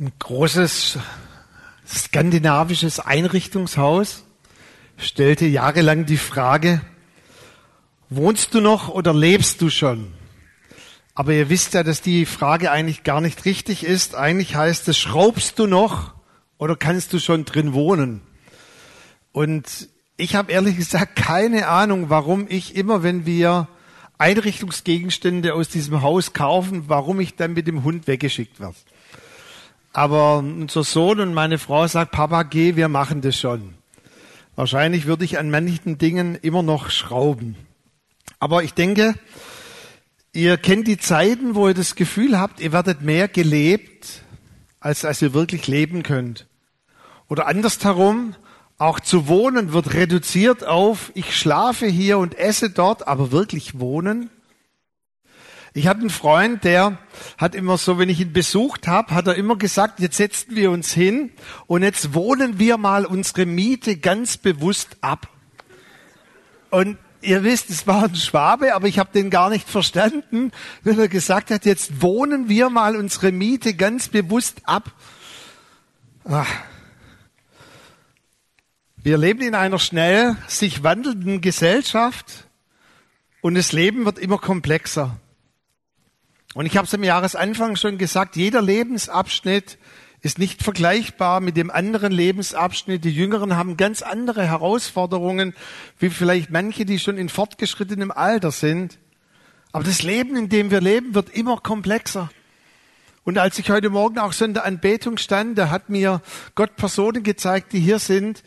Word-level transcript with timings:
Ein 0.00 0.12
großes 0.18 0.98
skandinavisches 1.86 3.00
Einrichtungshaus 3.00 4.24
stellte 4.96 5.44
jahrelang 5.44 6.06
die 6.06 6.16
Frage, 6.16 6.80
wohnst 8.08 8.54
du 8.54 8.62
noch 8.62 8.88
oder 8.88 9.12
lebst 9.12 9.60
du 9.60 9.68
schon? 9.68 10.14
Aber 11.14 11.34
ihr 11.34 11.50
wisst 11.50 11.74
ja, 11.74 11.82
dass 11.82 12.00
die 12.00 12.24
Frage 12.24 12.70
eigentlich 12.70 13.04
gar 13.04 13.20
nicht 13.20 13.44
richtig 13.44 13.84
ist. 13.84 14.14
Eigentlich 14.14 14.54
heißt 14.54 14.88
es, 14.88 14.96
schraubst 14.96 15.58
du 15.58 15.66
noch 15.66 16.14
oder 16.56 16.76
kannst 16.76 17.12
du 17.12 17.18
schon 17.18 17.44
drin 17.44 17.74
wohnen? 17.74 18.22
Und 19.32 19.90
ich 20.16 20.34
habe 20.34 20.50
ehrlich 20.50 20.78
gesagt 20.78 21.14
keine 21.14 21.68
Ahnung, 21.68 22.08
warum 22.08 22.46
ich 22.48 22.74
immer, 22.74 23.02
wenn 23.02 23.26
wir 23.26 23.68
Einrichtungsgegenstände 24.16 25.52
aus 25.52 25.68
diesem 25.68 26.00
Haus 26.00 26.32
kaufen, 26.32 26.84
warum 26.86 27.20
ich 27.20 27.36
dann 27.36 27.52
mit 27.52 27.66
dem 27.66 27.84
Hund 27.84 28.06
weggeschickt 28.06 28.60
werde. 28.60 28.76
Aber 29.92 30.38
unser 30.38 30.84
Sohn 30.84 31.20
und 31.20 31.34
meine 31.34 31.58
Frau 31.58 31.86
sagt, 31.86 32.12
Papa, 32.12 32.44
geh, 32.44 32.76
wir 32.76 32.88
machen 32.88 33.22
das 33.22 33.36
schon. 33.36 33.74
Wahrscheinlich 34.54 35.06
würde 35.06 35.24
ich 35.24 35.38
an 35.38 35.50
manchen 35.50 35.98
Dingen 35.98 36.36
immer 36.40 36.62
noch 36.62 36.90
schrauben. 36.90 37.56
Aber 38.38 38.62
ich 38.62 38.74
denke, 38.74 39.14
ihr 40.32 40.56
kennt 40.56 40.86
die 40.86 40.98
Zeiten, 40.98 41.54
wo 41.54 41.68
ihr 41.68 41.74
das 41.74 41.94
Gefühl 41.94 42.38
habt, 42.38 42.60
ihr 42.60 42.72
werdet 42.72 43.02
mehr 43.02 43.26
gelebt, 43.26 44.22
als, 44.78 45.04
als 45.04 45.22
ihr 45.22 45.34
wirklich 45.34 45.66
leben 45.66 46.02
könnt. 46.02 46.46
Oder 47.28 47.46
andersherum, 47.46 48.34
auch 48.78 49.00
zu 49.00 49.28
wohnen 49.28 49.72
wird 49.72 49.92
reduziert 49.92 50.64
auf, 50.64 51.10
ich 51.14 51.36
schlafe 51.36 51.86
hier 51.86 52.18
und 52.18 52.38
esse 52.38 52.70
dort, 52.70 53.06
aber 53.06 53.30
wirklich 53.30 53.78
wohnen 53.78 54.30
ich 55.72 55.86
hatte 55.86 56.00
einen 56.00 56.10
Freund, 56.10 56.64
der 56.64 56.98
hat 57.38 57.54
immer 57.54 57.78
so, 57.78 57.98
wenn 57.98 58.08
ich 58.08 58.20
ihn 58.20 58.32
besucht 58.32 58.88
habe, 58.88 59.14
hat 59.14 59.28
er 59.28 59.36
immer 59.36 59.56
gesagt, 59.56 60.00
jetzt 60.00 60.16
setzen 60.16 60.56
wir 60.56 60.70
uns 60.70 60.92
hin 60.92 61.30
und 61.66 61.82
jetzt 61.82 62.12
wohnen 62.12 62.58
wir 62.58 62.76
mal 62.76 63.06
unsere 63.06 63.46
Miete 63.46 63.96
ganz 63.96 64.36
bewusst 64.36 64.96
ab. 65.00 65.28
Und 66.70 66.98
ihr 67.20 67.44
wisst, 67.44 67.70
es 67.70 67.86
war 67.86 68.04
ein 68.04 68.16
Schwabe, 68.16 68.74
aber 68.74 68.88
ich 68.88 68.98
habe 68.98 69.10
den 69.12 69.30
gar 69.30 69.48
nicht 69.48 69.68
verstanden, 69.68 70.50
wenn 70.82 70.98
er 70.98 71.08
gesagt 71.08 71.50
hat, 71.52 71.64
jetzt 71.64 72.02
wohnen 72.02 72.48
wir 72.48 72.68
mal 72.68 72.96
unsere 72.96 73.30
Miete 73.30 73.74
ganz 73.74 74.08
bewusst 74.08 74.62
ab. 74.64 74.90
Ach. 76.24 76.48
Wir 78.96 79.18
leben 79.18 79.40
in 79.40 79.54
einer 79.54 79.78
schnell 79.78 80.36
sich 80.48 80.82
wandelnden 80.82 81.40
Gesellschaft 81.40 82.48
und 83.40 83.54
das 83.54 83.72
Leben 83.72 84.04
wird 84.04 84.18
immer 84.18 84.38
komplexer. 84.38 85.16
Und 86.54 86.66
ich 86.66 86.76
habe 86.76 86.86
es 86.86 86.94
am 86.94 87.04
Jahresanfang 87.04 87.76
schon 87.76 87.96
gesagt, 87.96 88.36
jeder 88.36 88.60
Lebensabschnitt 88.60 89.78
ist 90.22 90.38
nicht 90.38 90.62
vergleichbar 90.62 91.40
mit 91.40 91.56
dem 91.56 91.70
anderen 91.70 92.12
Lebensabschnitt. 92.12 93.04
Die 93.04 93.10
Jüngeren 93.10 93.56
haben 93.56 93.76
ganz 93.76 94.02
andere 94.02 94.46
Herausforderungen, 94.46 95.54
wie 95.98 96.10
vielleicht 96.10 96.50
manche, 96.50 96.84
die 96.84 96.98
schon 96.98 97.16
in 97.16 97.28
fortgeschrittenem 97.28 98.10
Alter 98.10 98.50
sind. 98.50 98.98
Aber 99.72 99.84
das 99.84 100.02
Leben, 100.02 100.36
in 100.36 100.48
dem 100.48 100.70
wir 100.70 100.80
leben, 100.80 101.14
wird 101.14 101.30
immer 101.30 101.56
komplexer. 101.58 102.30
Und 103.22 103.38
als 103.38 103.58
ich 103.58 103.70
heute 103.70 103.90
Morgen 103.90 104.18
auch 104.18 104.32
so 104.32 104.44
in 104.44 104.54
der 104.54 104.64
Anbetung 104.64 105.18
stand, 105.18 105.56
da 105.56 105.70
hat 105.70 105.88
mir 105.88 106.20
Gott 106.54 106.76
Personen 106.76 107.22
gezeigt, 107.22 107.72
die 107.72 107.80
hier 107.80 107.98
sind, 107.98 108.42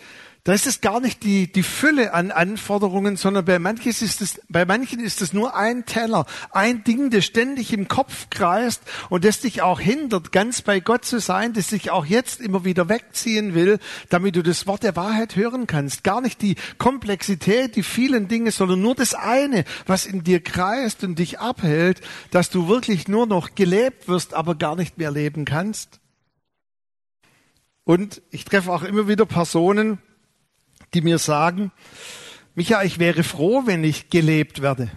da 0.45 0.51
ist 0.51 0.67
es 0.67 0.81
gar 0.81 0.99
nicht 0.99 1.23
die, 1.23 1.49
die 1.49 1.63
Fülle 1.63 2.13
an 2.13 2.29
Anforderungen, 2.29 3.15
sondern 3.15 3.45
bei, 3.45 3.59
manches 3.59 4.01
ist 4.01 4.21
es, 4.21 4.41
bei 4.49 4.65
manchen 4.65 4.99
ist 4.99 5.21
es 5.21 5.31
nur 5.31 5.55
ein 5.55 5.85
Teller, 5.85 6.25
ein 6.51 6.83
Ding, 6.83 7.09
das 7.11 7.23
ständig 7.23 7.71
im 7.71 7.87
Kopf 7.87 8.29
kreist 8.29 8.81
und 9.09 9.23
das 9.23 9.39
dich 9.39 9.61
auch 9.61 9.79
hindert, 9.79 10.33
ganz 10.33 10.61
bei 10.61 10.81
Gott 10.81 11.05
zu 11.05 11.19
sein, 11.19 11.53
das 11.53 11.67
dich 11.67 11.91
auch 11.91 12.05
jetzt 12.05 12.41
immer 12.41 12.65
wieder 12.65 12.89
wegziehen 12.89 13.53
will, 13.53 13.79
damit 14.09 14.35
du 14.35 14.43
das 14.43 14.67
Wort 14.67 14.83
der 14.83 14.97
Wahrheit 14.97 15.37
hören 15.37 15.65
kannst. 15.65 16.03
Gar 16.03 16.19
nicht 16.19 16.41
die 16.41 16.55
Komplexität, 16.77 17.77
die 17.77 17.83
vielen 17.83 18.27
Dinge, 18.27 18.51
sondern 18.51 18.81
nur 18.81 18.95
das 18.95 19.13
eine, 19.13 19.63
was 19.85 20.05
in 20.05 20.25
dir 20.25 20.41
kreist 20.41 21.05
und 21.05 21.19
dich 21.19 21.39
abhält, 21.39 22.01
dass 22.31 22.49
du 22.49 22.67
wirklich 22.67 23.07
nur 23.07 23.27
noch 23.27 23.55
gelebt 23.55 24.09
wirst, 24.09 24.33
aber 24.33 24.55
gar 24.55 24.75
nicht 24.75 24.97
mehr 24.97 25.11
leben 25.11 25.45
kannst. 25.45 26.01
Und 27.85 28.21
ich 28.29 28.43
treffe 28.43 28.71
auch 28.73 28.83
immer 28.83 29.07
wieder 29.07 29.25
Personen, 29.25 29.99
die 30.93 31.01
mir 31.01 31.17
sagen, 31.17 31.71
Micha, 32.55 32.83
ich 32.83 32.99
wäre 32.99 33.23
froh, 33.23 33.63
wenn 33.65 33.83
ich 33.83 34.09
gelebt 34.09 34.61
werde 34.61 34.91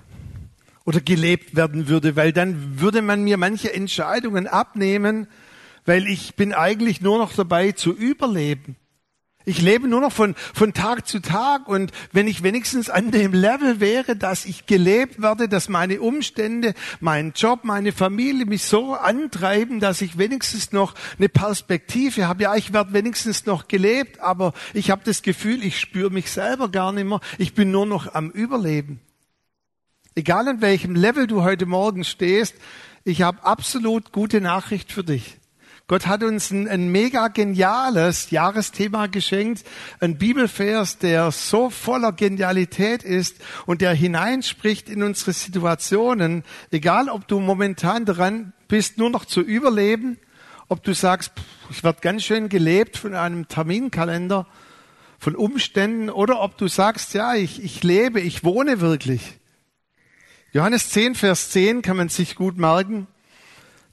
oder 0.84 1.00
gelebt 1.00 1.56
werden 1.56 1.88
würde, 1.88 2.14
weil 2.14 2.32
dann 2.32 2.80
würde 2.80 3.02
man 3.02 3.24
mir 3.24 3.36
manche 3.36 3.72
Entscheidungen 3.72 4.46
abnehmen, 4.46 5.26
weil 5.84 6.06
ich 6.06 6.36
bin 6.36 6.52
eigentlich 6.52 7.00
nur 7.00 7.18
noch 7.18 7.32
dabei 7.32 7.72
zu 7.72 7.92
überleben. 7.92 8.76
Ich 9.48 9.62
lebe 9.62 9.86
nur 9.86 10.00
noch 10.00 10.10
von, 10.10 10.34
von 10.54 10.74
Tag 10.74 11.06
zu 11.06 11.20
Tag 11.20 11.68
und 11.68 11.92
wenn 12.10 12.26
ich 12.26 12.42
wenigstens 12.42 12.90
an 12.90 13.12
dem 13.12 13.32
Level 13.32 13.78
wäre, 13.78 14.16
dass 14.16 14.44
ich 14.44 14.66
gelebt 14.66 15.22
werde, 15.22 15.48
dass 15.48 15.68
meine 15.68 16.00
Umstände, 16.00 16.74
mein 16.98 17.32
Job, 17.32 17.60
meine 17.62 17.92
Familie 17.92 18.44
mich 18.44 18.64
so 18.64 18.94
antreiben, 18.94 19.78
dass 19.78 20.02
ich 20.02 20.18
wenigstens 20.18 20.72
noch 20.72 20.96
eine 21.16 21.28
Perspektive 21.28 22.26
habe. 22.26 22.42
Ja, 22.42 22.56
ich 22.56 22.72
werde 22.72 22.92
wenigstens 22.92 23.46
noch 23.46 23.68
gelebt, 23.68 24.18
aber 24.18 24.52
ich 24.74 24.90
habe 24.90 25.02
das 25.04 25.22
Gefühl, 25.22 25.62
ich 25.62 25.78
spüre 25.78 26.10
mich 26.10 26.28
selber 26.28 26.68
gar 26.68 26.90
nicht 26.90 27.06
mehr. 27.06 27.20
Ich 27.38 27.54
bin 27.54 27.70
nur 27.70 27.86
noch 27.86 28.14
am 28.14 28.30
Überleben. 28.30 28.98
Egal 30.16 30.48
an 30.48 30.60
welchem 30.60 30.96
Level 30.96 31.28
du 31.28 31.44
heute 31.44 31.66
Morgen 31.66 32.02
stehst, 32.02 32.56
ich 33.04 33.22
habe 33.22 33.44
absolut 33.44 34.10
gute 34.10 34.40
Nachricht 34.40 34.90
für 34.90 35.04
dich. 35.04 35.36
Gott 35.88 36.08
hat 36.08 36.24
uns 36.24 36.50
ein, 36.50 36.66
ein 36.66 36.88
mega 36.91 37.28
geniales 37.28 38.30
Jahresthema 38.30 39.06
geschenkt, 39.06 39.64
ein 40.00 40.19
Bibelvers, 40.19 40.98
der 40.98 41.30
so 41.30 41.70
voller 41.70 42.10
Genialität 42.10 43.04
ist 43.04 43.36
und 43.66 43.82
der 43.82 43.94
hineinspricht 43.94 44.88
in 44.88 45.04
unsere 45.04 45.32
Situationen, 45.32 46.42
egal 46.72 47.08
ob 47.08 47.28
du 47.28 47.38
momentan 47.38 48.04
dran 48.04 48.52
bist, 48.66 48.98
nur 48.98 49.10
noch 49.10 49.26
zu 49.26 49.41
überleben, 49.41 50.19
ob 50.66 50.82
du 50.82 50.92
sagst, 50.92 51.30
ich 51.70 51.84
werde 51.84 52.00
ganz 52.00 52.25
schön 52.25 52.48
gelebt 52.48 52.96
von 52.96 53.14
einem 53.14 53.46
Terminkalender, 53.46 54.48
von 55.20 55.36
Umständen, 55.36 56.10
oder 56.10 56.41
ob 56.41 56.58
du 56.58 56.66
sagst, 56.66 57.14
ja, 57.14 57.36
ich, 57.36 57.62
ich 57.62 57.84
lebe, 57.84 58.20
ich 58.20 58.42
wohne 58.42 58.80
wirklich. 58.80 59.38
Johannes 60.52 60.91
10, 60.91 61.14
Vers 61.14 61.50
10 61.50 61.82
kann 61.82 61.96
man 61.96 62.08
sich 62.08 62.34
gut 62.34 62.56
merken. 62.56 63.06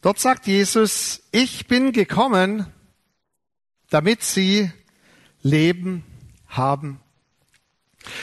Dort 0.04 0.20
sagt 0.20 0.48
Jesus, 0.48 1.24
ich 1.32 1.68
bin 1.68 1.94
gekommen, 1.94 2.66
damit 3.90 4.22
sie 4.22 4.70
Leben 5.42 6.04
haben 6.46 7.00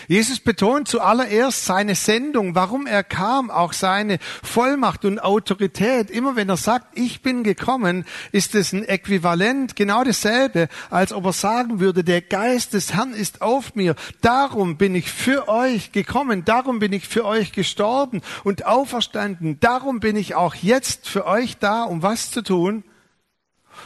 Jesus 0.09 0.41
betont 0.41 0.89
zuallererst 0.89 1.65
seine 1.65 1.95
Sendung, 1.95 2.55
warum 2.55 2.87
er 2.87 3.03
kam, 3.03 3.51
auch 3.51 3.73
seine 3.73 4.19
Vollmacht 4.43 5.05
und 5.05 5.19
Autorität. 5.19 6.11
Immer 6.11 6.37
wenn 6.37 6.49
er 6.49 6.57
sagt, 6.57 6.87
ich 6.99 7.23
bin 7.23 7.45
gekommen, 7.45 8.05
ist 8.33 8.55
es 8.55 8.73
ein 8.73 8.85
Äquivalent, 8.85 9.77
genau 9.77 10.05
dasselbe, 10.05 10.69
als 10.91 11.13
ob 11.13 11.27
er 11.27 11.33
sagen 11.33 11.81
würde, 11.81 12.05
der 12.05 12.23
Geist 12.23 12.75
des 12.75 12.95
Herrn 12.95 13.13
ist 13.13 13.43
auf 13.43 13.75
mir. 13.75 13.95
Darum 14.21 14.77
bin 14.77 14.95
ich 14.95 15.11
für 15.11 15.49
euch 15.49 15.93
gekommen, 15.93 16.45
darum 16.45 16.79
bin 16.79 16.93
ich 16.93 17.09
für 17.09 17.25
euch 17.25 17.53
gestorben 17.53 18.21
und 18.45 18.67
auferstanden. 18.67 19.59
Darum 19.61 20.01
bin 20.01 20.17
ich 20.17 20.35
auch 20.35 20.55
jetzt 20.55 21.09
für 21.09 21.27
euch 21.27 21.59
da, 21.59 21.85
um 21.85 22.03
was 22.03 22.31
zu 22.31 22.43
tun? 22.43 22.85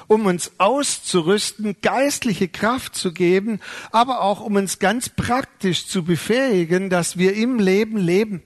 Um 0.07 0.27
uns 0.27 0.53
auszurüsten, 0.59 1.77
geistliche 1.83 2.49
Kraft 2.49 2.95
zu 2.95 3.13
geben, 3.13 3.61
aber 3.93 4.23
auch 4.23 4.41
um 4.41 4.57
uns 4.57 4.79
ganz 4.79 5.09
praktisch 5.09 5.87
zu 5.87 6.05
befähigen, 6.05 6.91
dass 6.91 7.19
wir 7.19 7.35
im 7.35 7.59
Leben 7.59 7.97
leben. 7.97 8.43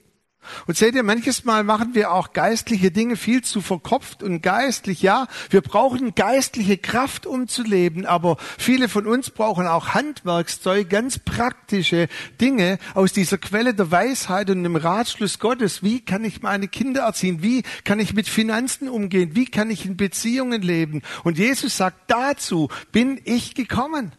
Und 0.66 0.76
seht 0.76 0.94
ihr, 0.94 1.02
manches 1.02 1.44
Mal 1.44 1.64
machen 1.64 1.94
wir 1.94 2.12
auch 2.12 2.32
geistliche 2.32 2.90
Dinge 2.90 3.16
viel 3.16 3.42
zu 3.42 3.60
verkopft 3.60 4.22
und 4.22 4.42
geistlich. 4.42 5.02
Ja, 5.02 5.26
wir 5.50 5.60
brauchen 5.60 6.14
geistliche 6.14 6.78
Kraft, 6.78 7.26
um 7.26 7.48
zu 7.48 7.62
leben, 7.62 8.06
aber 8.06 8.36
viele 8.58 8.88
von 8.88 9.06
uns 9.06 9.30
brauchen 9.30 9.66
auch 9.66 9.94
Handwerkszeug, 9.94 10.88
ganz 10.88 11.18
praktische 11.18 12.08
Dinge 12.40 12.78
aus 12.94 13.12
dieser 13.12 13.38
Quelle 13.38 13.74
der 13.74 13.90
Weisheit 13.90 14.50
und 14.50 14.62
dem 14.62 14.76
Ratschluss 14.76 15.38
Gottes. 15.38 15.82
Wie 15.82 16.00
kann 16.04 16.24
ich 16.24 16.42
meine 16.42 16.68
Kinder 16.68 17.02
erziehen? 17.02 17.42
Wie 17.42 17.62
kann 17.84 18.00
ich 18.00 18.14
mit 18.14 18.28
Finanzen 18.28 18.88
umgehen? 18.88 19.34
Wie 19.34 19.46
kann 19.46 19.70
ich 19.70 19.84
in 19.84 19.96
Beziehungen 19.96 20.62
leben? 20.62 21.02
Und 21.24 21.38
Jesus 21.38 21.76
sagt, 21.76 22.10
dazu 22.10 22.68
bin 22.92 23.20
ich 23.24 23.54
gekommen. 23.54 24.12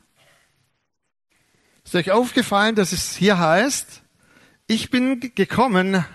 Ist 1.89 1.95
euch 1.95 2.11
aufgefallen, 2.11 2.75
dass 2.75 2.91
es 2.91 3.15
hier 3.15 3.39
heißt, 3.39 4.03
ich 4.67 4.91
bin 4.91 5.19
gekommen, 5.33 6.05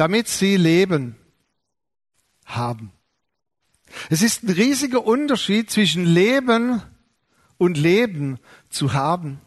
damit 0.00 0.28
sie 0.28 0.56
Leben 0.56 1.14
haben. 2.46 2.90
Es 4.08 4.22
ist 4.22 4.42
ein 4.42 4.48
riesiger 4.48 5.04
Unterschied 5.04 5.70
zwischen 5.70 6.06
Leben 6.06 6.80
und 7.58 7.76
Leben 7.76 8.38
zu 8.70 8.94
haben. 8.94 9.42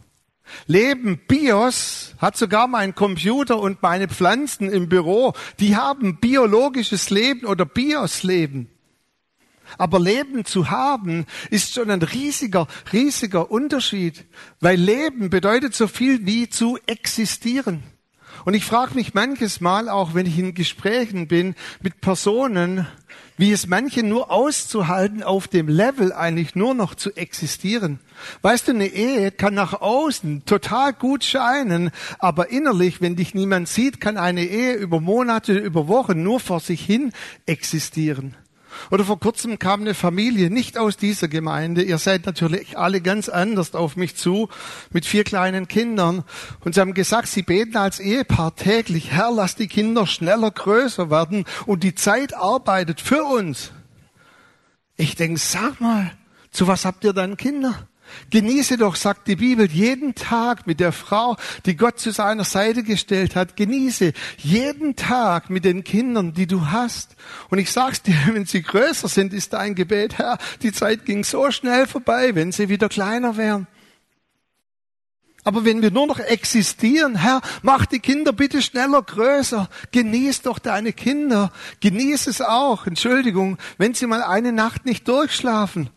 Leben, 0.68 1.20
Bios, 1.28 2.14
hat 2.20 2.38
sogar 2.38 2.68
mein 2.68 2.94
Computer 2.94 3.60
und 3.60 3.82
meine 3.82 4.08
Pflanzen 4.08 4.72
im 4.72 4.90
Büro, 4.90 5.34
die 5.60 5.76
haben 5.76 6.20
biologisches 6.20 7.10
Leben 7.10 7.48
oder 7.48 7.66
Biosleben. 7.66 8.70
Aber 9.80 10.00
Leben 10.00 10.46
zu 10.46 10.70
haben 10.70 11.26
ist 11.50 11.74
schon 11.74 11.90
ein 11.90 12.04
riesiger, 12.04 12.68
riesiger 12.92 13.50
Unterschied, 13.50 14.26
weil 14.60 14.80
Leben 14.80 15.32
bedeutet 15.32 15.74
so 15.74 15.88
viel 15.88 16.28
wie 16.28 16.48
zu 16.48 16.78
existieren. 16.86 17.82
Und 18.45 18.54
ich 18.54 18.66
frage 18.66 18.95
mich 18.95 19.13
manches 19.13 19.62
Mal, 19.62 19.90
auch 19.90 20.13
wenn 20.13 20.25
ich 20.25 20.38
in 20.38 20.54
Gesprächen 20.54 21.28
bin 21.28 21.56
mit 21.81 22.01
Personen, 22.01 22.88
wie 23.38 23.51
es 23.51 23.68
manche 23.68 24.04
nur 24.04 24.31
auszuhalten, 24.31 25.24
auf 25.24 25.48
dem 25.48 25.68
Level 25.68 26.13
eigentlich 26.13 26.56
nur 26.56 26.74
noch 26.74 26.95
zu 26.95 27.12
existieren. 27.16 28.00
Weißt 28.42 28.68
du, 28.68 28.74
eine 28.74 28.88
Ehe 28.88 29.31
kann 29.31 29.54
nach 29.54 29.81
außen 29.81 30.45
total 30.45 30.94
gut 30.94 31.24
scheinen, 31.24 31.92
aber 32.19 32.50
innerlich, 32.50 33.01
wenn 33.01 33.16
dich 33.16 33.34
niemand 33.34 33.68
sieht, 33.68 34.00
kann 34.00 34.18
eine 34.18 34.46
Ehe 34.46 34.74
über 34.74 35.00
Monate, 35.00 35.57
über 35.57 35.88
Wochen 35.88 36.22
nur 36.22 36.39
vor 36.39 36.60
sich 36.60 36.86
hin 36.86 37.12
existieren. 37.46 38.36
Oder 38.92 39.06
vor 39.06 39.20
kurzem 39.20 39.60
kam 39.60 39.81
eine 39.81 39.94
Familie 39.94 40.50
nicht 40.50 40.78
aus 40.78 40.98
dieser 40.98 41.28
Gemeinde. 41.28 41.84
Ihr 41.84 41.98
seid 41.98 42.25
natürlich 42.25 42.78
alle 42.78 43.02
ganz 43.02 43.30
anders 43.30 43.75
auf 43.75 43.96
mich 43.96 44.16
zu 44.16 44.50
mit 44.92 45.06
vier 45.06 45.24
kleinen 45.24 45.68
Kindern. 45.68 46.24
Und 46.62 46.75
sie 46.75 46.81
haben 46.81 46.94
gesagt, 46.94 47.28
sie 47.28 47.44
beten 47.44 47.78
als 47.78 48.00
Ehepaar 48.00 48.56
täglich, 48.56 49.12
Herr, 49.12 49.31
lass 49.31 49.56
die 49.56 49.68
Kinder 49.68 50.08
schneller 50.08 50.52
größer 50.52 51.10
werden 51.10 51.46
und 51.66 51.84
die 51.84 51.96
Zeit 51.96 52.34
arbeitet 52.34 53.02
für 53.02 53.24
uns. 53.24 53.72
Ich 54.96 55.16
denke, 55.16 55.40
sag 55.40 55.81
mal, 55.81 56.12
zu 56.52 56.68
was 56.68 56.86
habt 56.86 57.04
ihr 57.04 57.14
dann 57.14 57.38
Kinder? 57.38 57.88
Genieße 58.30 58.77
doch, 58.77 58.95
sagt 58.95 59.27
die 59.27 59.36
Bibel, 59.36 59.69
jeden 59.69 60.15
Tag 60.15 60.68
mit 60.68 60.80
der 60.80 60.92
Frau, 60.92 61.38
die 61.65 61.75
Gott 61.75 62.00
zu 62.00 62.12
seiner 62.12 62.44
Seite 62.44 62.83
gestellt 62.83 63.36
hat. 63.36 63.56
Genieße 63.56 64.13
jeden 64.38 64.95
Tag 64.95 65.50
mit 65.50 65.65
den 65.65 65.83
Kindern, 65.83 66.33
die 66.33 66.48
du 66.48 66.71
hast. 66.71 67.15
Und 67.50 67.60
ich 67.60 67.71
sag's 67.71 68.01
dir, 68.01 68.15
wenn 68.33 68.45
sie 68.45 68.62
größer 68.62 69.07
sind, 69.07 69.33
ist 69.33 69.54
dein 69.54 69.75
Gebet, 69.75 70.18
Herr, 70.18 70.38
die 70.62 70.71
Zeit 70.71 71.06
ging 71.06 71.24
so 71.24 71.51
schnell 71.51 71.88
vorbei, 71.88 72.36
wenn 72.36 72.51
sie 72.51 72.69
wieder 72.69 72.89
kleiner 72.89 73.38
wären. 73.38 73.68
Aber 75.44 75.65
wenn 75.65 75.81
wir 75.81 75.92
nur 75.92 76.07
noch 76.07 76.19
existieren, 76.19 77.15
Herr, 77.15 77.42
mach 77.62 77.86
die 77.86 78.00
Kinder 78.00 78.31
bitte 78.31 78.62
schneller 78.62 79.01
größer. 79.01 79.69
Genieß 79.92 80.44
doch 80.44 80.57
deine 80.57 80.94
Kinder. 80.94 81.51
Genieß 81.81 82.27
es 82.27 82.42
auch, 82.42 82.88
Entschuldigung, 82.88 83.57
wenn 83.77 83.94
sie 83.94 84.07
mal 84.07 84.24
eine 84.24 84.54
Nacht 84.54 84.86
nicht 84.86 85.07
durchschlafen. 85.07 85.89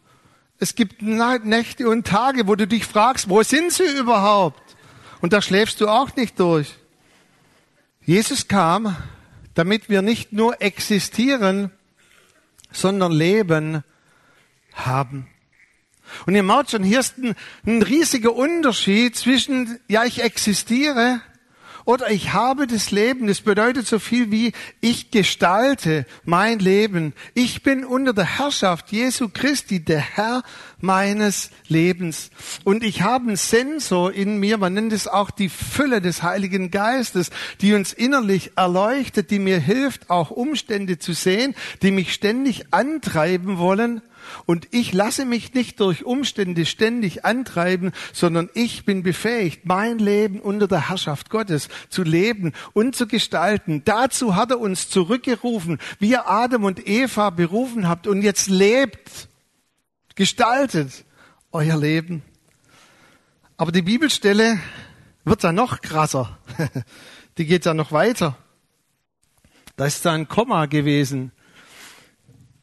Es 0.58 0.74
gibt 0.74 1.02
Nächte 1.02 1.88
und 1.88 2.06
Tage, 2.06 2.46
wo 2.46 2.54
du 2.54 2.66
dich 2.66 2.86
fragst, 2.86 3.28
wo 3.28 3.42
sind 3.42 3.72
sie 3.72 3.84
überhaupt? 3.98 4.76
Und 5.20 5.32
da 5.32 5.42
schläfst 5.42 5.80
du 5.80 5.88
auch 5.88 6.16
nicht 6.16 6.40
durch. 6.40 6.74
Jesus 8.00 8.48
kam, 8.48 8.96
damit 9.54 9.88
wir 9.88 10.00
nicht 10.00 10.32
nur 10.32 10.62
existieren, 10.62 11.70
sondern 12.70 13.12
Leben 13.12 13.82
haben. 14.72 15.26
Und 16.24 16.34
ihr 16.34 16.42
merkt 16.42 16.70
schon, 16.70 16.84
hier 16.84 17.00
ist 17.00 17.18
ein, 17.18 17.34
ein 17.66 17.82
riesiger 17.82 18.34
Unterschied 18.34 19.16
zwischen, 19.16 19.78
ja, 19.88 20.04
ich 20.04 20.22
existiere 20.22 21.20
oder 21.86 22.10
ich 22.10 22.32
habe 22.32 22.66
das 22.66 22.90
Leben. 22.90 23.28
Das 23.28 23.40
bedeutet 23.40 23.86
so 23.86 23.98
viel 23.98 24.30
wie 24.30 24.52
ich 24.80 25.10
gestalte 25.12 26.04
mein 26.24 26.58
Leben. 26.58 27.14
Ich 27.32 27.62
bin 27.62 27.84
unter 27.84 28.12
der 28.12 28.38
Herrschaft 28.38 28.92
Jesu 28.92 29.30
Christi, 29.32 29.82
der 29.82 30.00
Herr 30.00 30.42
meines 30.80 31.50
Lebens. 31.68 32.30
Und 32.64 32.82
ich 32.84 33.02
habe 33.02 33.28
einen 33.28 33.36
Sensor 33.36 34.12
in 34.12 34.38
mir, 34.38 34.58
man 34.58 34.74
nennt 34.74 34.92
es 34.92 35.06
auch 35.06 35.30
die 35.30 35.48
Fülle 35.48 36.00
des 36.00 36.22
Heiligen 36.22 36.70
Geistes, 36.70 37.30
die 37.60 37.72
uns 37.72 37.92
innerlich 37.92 38.52
erleuchtet, 38.56 39.30
die 39.30 39.38
mir 39.38 39.60
hilft, 39.60 40.10
auch 40.10 40.30
Umstände 40.30 40.98
zu 40.98 41.12
sehen, 41.12 41.54
die 41.82 41.92
mich 41.92 42.12
ständig 42.12 42.64
antreiben 42.72 43.58
wollen 43.58 44.02
und 44.44 44.68
ich 44.70 44.92
lasse 44.92 45.24
mich 45.24 45.54
nicht 45.54 45.80
durch 45.80 46.04
Umstände 46.04 46.66
ständig 46.66 47.24
antreiben, 47.24 47.92
sondern 48.12 48.50
ich 48.54 48.84
bin 48.84 49.02
befähigt, 49.02 49.64
mein 49.64 49.98
Leben 49.98 50.40
unter 50.40 50.68
der 50.68 50.88
Herrschaft 50.88 51.30
Gottes 51.30 51.68
zu 51.88 52.02
leben 52.02 52.52
und 52.72 52.96
zu 52.96 53.06
gestalten. 53.06 53.82
Dazu 53.84 54.36
hat 54.36 54.50
er 54.50 54.60
uns 54.60 54.88
zurückgerufen, 54.88 55.78
wie 55.98 56.10
ihr 56.10 56.28
Adam 56.28 56.64
und 56.64 56.86
Eva 56.86 57.30
berufen 57.30 57.88
habt 57.88 58.06
und 58.06 58.22
jetzt 58.22 58.48
lebt, 58.48 59.28
gestaltet 60.14 61.04
euer 61.52 61.76
Leben. 61.76 62.22
Aber 63.56 63.72
die 63.72 63.82
Bibelstelle 63.82 64.58
wird 65.24 65.44
dann 65.44 65.54
noch 65.54 65.80
krasser. 65.80 66.38
Die 67.38 67.46
geht 67.46 67.66
dann 67.66 67.76
noch 67.76 67.92
weiter. 67.92 68.36
Da 69.76 69.84
ist 69.84 70.04
da 70.06 70.12
ein 70.12 70.28
Komma 70.28 70.66
gewesen. 70.66 71.32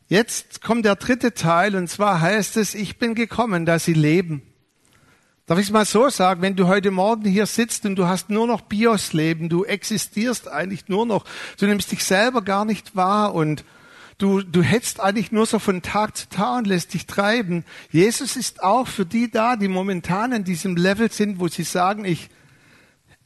Jetzt 0.07 0.61
kommt 0.61 0.85
der 0.85 0.95
dritte 0.95 1.33
Teil 1.33 1.75
und 1.75 1.88
zwar 1.88 2.21
heißt 2.21 2.57
es, 2.57 2.75
ich 2.75 2.97
bin 2.97 3.15
gekommen, 3.15 3.65
dass 3.65 3.85
sie 3.85 3.94
leben. 3.94 4.41
Darf 5.45 5.59
ich 5.59 5.65
es 5.65 5.71
mal 5.71 5.85
so 5.85 6.09
sagen, 6.09 6.41
wenn 6.41 6.55
du 6.55 6.67
heute 6.67 6.89
Morgen 6.89 7.25
hier 7.25 7.45
sitzt 7.45 7.85
und 7.85 7.95
du 7.95 8.07
hast 8.07 8.29
nur 8.29 8.47
noch 8.47 8.61
Bios-Leben, 8.61 9.50
du 9.50 9.65
existierst 9.65 10.47
eigentlich 10.47 10.88
nur 10.88 11.05
noch, 11.05 11.25
du 11.59 11.65
nimmst 11.65 11.91
dich 11.91 12.03
selber 12.05 12.41
gar 12.41 12.63
nicht 12.63 12.95
wahr 12.95 13.35
und 13.35 13.65
du, 14.17 14.41
du 14.41 14.61
hetzt 14.61 15.01
eigentlich 15.01 15.33
nur 15.33 15.45
so 15.45 15.59
von 15.59 15.81
Tag 15.81 16.15
zu 16.15 16.29
Tag 16.29 16.59
und 16.59 16.67
lässt 16.67 16.94
dich 16.94 17.07
treiben. 17.07 17.65
Jesus 17.91 18.38
ist 18.38 18.63
auch 18.63 18.88
für 18.88 19.05
die 19.05 19.29
da, 19.29 19.57
die 19.57 19.67
momentan 19.67 20.31
in 20.31 20.45
diesem 20.45 20.77
Level 20.77 21.11
sind, 21.11 21.39
wo 21.39 21.50
sie 21.50 21.63
sagen, 21.63 22.05
ich, 22.05 22.29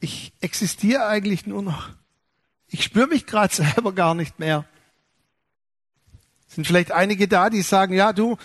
ich 0.00 0.32
existiere 0.40 1.06
eigentlich 1.06 1.46
nur 1.46 1.62
noch. 1.62 1.90
Ich 2.66 2.82
spüre 2.82 3.06
mich 3.06 3.26
gerade 3.26 3.54
selber 3.74 3.92
gar 3.92 4.14
nicht 4.14 4.40
mehr. 4.40 4.64
Sind 6.48 6.66
vielleicht 6.66 6.92
einige 6.92 7.28
da, 7.28 7.50
die 7.50 7.62
sagen, 7.62 7.94
ja 7.94 8.12
du, 8.12 8.36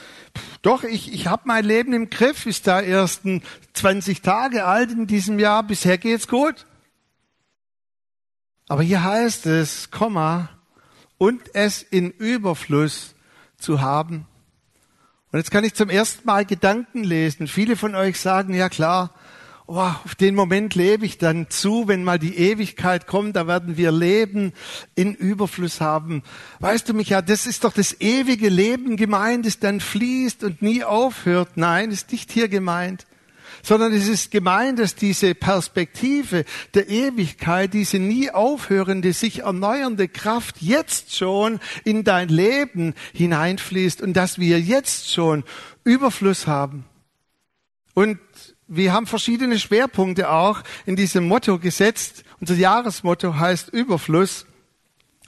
doch, 0.61 0.83
ich, 0.83 1.13
ich 1.13 1.27
habe 1.27 1.43
mein 1.45 1.65
Leben 1.65 1.93
im 1.93 2.09
Griff, 2.09 2.45
ist 2.45 2.67
da 2.67 2.81
ersten 2.81 3.41
20 3.73 4.21
Tage 4.21 4.65
alt 4.65 4.91
in 4.91 5.07
diesem 5.07 5.39
Jahr, 5.39 5.63
bisher 5.63 5.97
geht's 5.97 6.27
gut. 6.27 6.65
Aber 8.67 8.83
hier 8.83 9.03
heißt 9.03 9.45
es, 9.45 9.91
Komma, 9.91 10.49
und 11.17 11.41
es 11.53 11.81
in 11.81 12.11
Überfluss 12.11 13.15
zu 13.57 13.81
haben. 13.81 14.27
Und 15.31 15.39
jetzt 15.39 15.51
kann 15.51 15.63
ich 15.63 15.73
zum 15.73 15.89
ersten 15.89 16.25
Mal 16.25 16.45
Gedanken 16.45 17.03
lesen. 17.03 17.47
Viele 17.47 17.75
von 17.75 17.95
euch 17.95 18.19
sagen, 18.19 18.53
ja 18.53 18.69
klar, 18.69 19.11
oh, 19.67 19.91
auf 20.03 20.15
den 20.15 20.35
Moment 20.35 20.75
lebe 20.75 21.05
ich 21.05 21.17
dann 21.17 21.49
zu, 21.49 21.87
wenn 21.87 22.03
mal 22.03 22.19
die 22.19 22.37
Ewigkeit 22.37 23.07
kommt, 23.07 23.35
da 23.35 23.47
werden 23.47 23.77
wir 23.77 23.91
Leben 23.91 24.53
in 24.95 25.13
Überfluss 25.13 25.81
haben. 25.81 26.23
Weißt 26.59 26.87
du 26.89 26.93
mich 26.93 27.09
ja, 27.09 27.21
das 27.21 27.45
ist 27.45 27.63
doch 27.63 27.73
das 27.73 27.99
ewige 28.01 28.49
Leben 28.49 28.97
gemeint, 28.97 29.45
das 29.45 29.59
dann 29.59 29.79
fließt 29.79 30.43
und 30.43 30.61
nie 30.61 30.83
aufhört. 30.83 31.51
Nein, 31.55 31.91
ist 31.91 32.11
nicht 32.11 32.31
hier 32.31 32.47
gemeint 32.47 33.05
sondern 33.65 33.93
es 33.93 34.09
ist 34.09 34.29
gemeint, 34.29 34.77
dass 34.77 34.93
diese 34.93 35.33
Perspektive 35.33 36.43
der 36.73 36.89
Ewigkeit, 36.89 37.73
diese 37.73 37.97
nie 37.97 38.29
aufhörende, 38.29 39.13
sich 39.13 39.39
erneuernde 39.39 40.09
Kraft 40.09 40.61
jetzt 40.61 41.15
schon 41.15 41.59
in 41.85 42.03
dein 42.03 42.27
Leben 42.27 42.93
hineinfließt 43.13 44.01
und 44.01 44.13
dass 44.13 44.37
wir 44.37 44.59
jetzt 44.59 45.11
schon 45.13 45.45
Überfluss 45.85 46.45
haben. 46.45 46.83
Und 47.93 48.19
wir 48.67 48.93
haben 48.93 49.07
verschiedene 49.07 49.59
Schwerpunkte 49.59 50.31
auch 50.31 50.61
in 50.85 50.95
diesem 50.95 51.27
Motto 51.27 51.59
gesetzt. 51.59 52.23
Unser 52.39 52.55
Jahresmotto 52.55 53.35
heißt 53.35 53.69
Überfluss. 53.69 54.45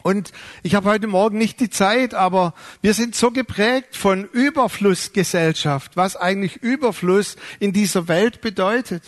Und 0.04 0.32
ich 0.62 0.76
habe 0.76 0.90
heute 0.90 1.08
Morgen 1.08 1.38
nicht 1.40 1.60
die 1.60 1.70
Zeit, 1.70 2.14
aber 2.14 2.54
wir 2.82 2.94
sind 2.94 3.16
so 3.16 3.32
geprägt 3.32 3.96
von 3.96 4.26
Überflussgesellschaft, 4.26 5.98
was 5.98 6.16
eigentlich 6.16 6.58
Überfluss 6.58 7.38
in 7.60 7.74
dieser 7.74 8.08
Welt 8.08 8.42
bedeutet. 8.42 9.02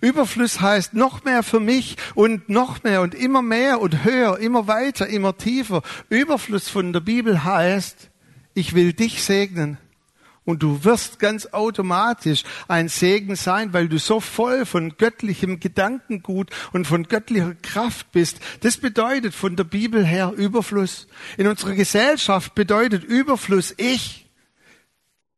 Überfluss 0.00 0.60
heißt 0.60 0.94
noch 0.94 1.24
mehr 1.24 1.42
für 1.42 1.60
mich 1.60 1.96
und 2.14 2.48
noch 2.48 2.82
mehr 2.82 3.00
und 3.00 3.14
immer 3.14 3.42
mehr 3.42 3.80
und 3.80 4.04
höher, 4.04 4.38
immer 4.38 4.66
weiter, 4.66 5.06
immer 5.06 5.36
tiefer. 5.36 5.82
Überfluss 6.10 6.68
von 6.68 6.92
der 6.92 7.00
Bibel 7.00 7.42
heißt, 7.44 8.10
ich 8.52 8.74
will 8.74 8.92
dich 8.92 9.22
segnen. 9.22 9.78
Und 10.44 10.62
du 10.62 10.84
wirst 10.84 11.18
ganz 11.18 11.46
automatisch 11.52 12.44
ein 12.68 12.88
Segen 12.88 13.34
sein, 13.34 13.72
weil 13.72 13.88
du 13.88 13.98
so 13.98 14.20
voll 14.20 14.66
von 14.66 14.96
göttlichem 14.98 15.58
Gedankengut 15.58 16.50
und 16.72 16.86
von 16.86 17.04
göttlicher 17.04 17.54
Kraft 17.62 18.12
bist. 18.12 18.40
Das 18.60 18.76
bedeutet 18.76 19.34
von 19.34 19.56
der 19.56 19.64
Bibel 19.64 20.04
her 20.04 20.32
Überfluss. 20.36 21.06
In 21.38 21.46
unserer 21.46 21.72
Gesellschaft 21.72 22.54
bedeutet 22.54 23.04
Überfluss 23.04 23.72
ich. 23.78 24.30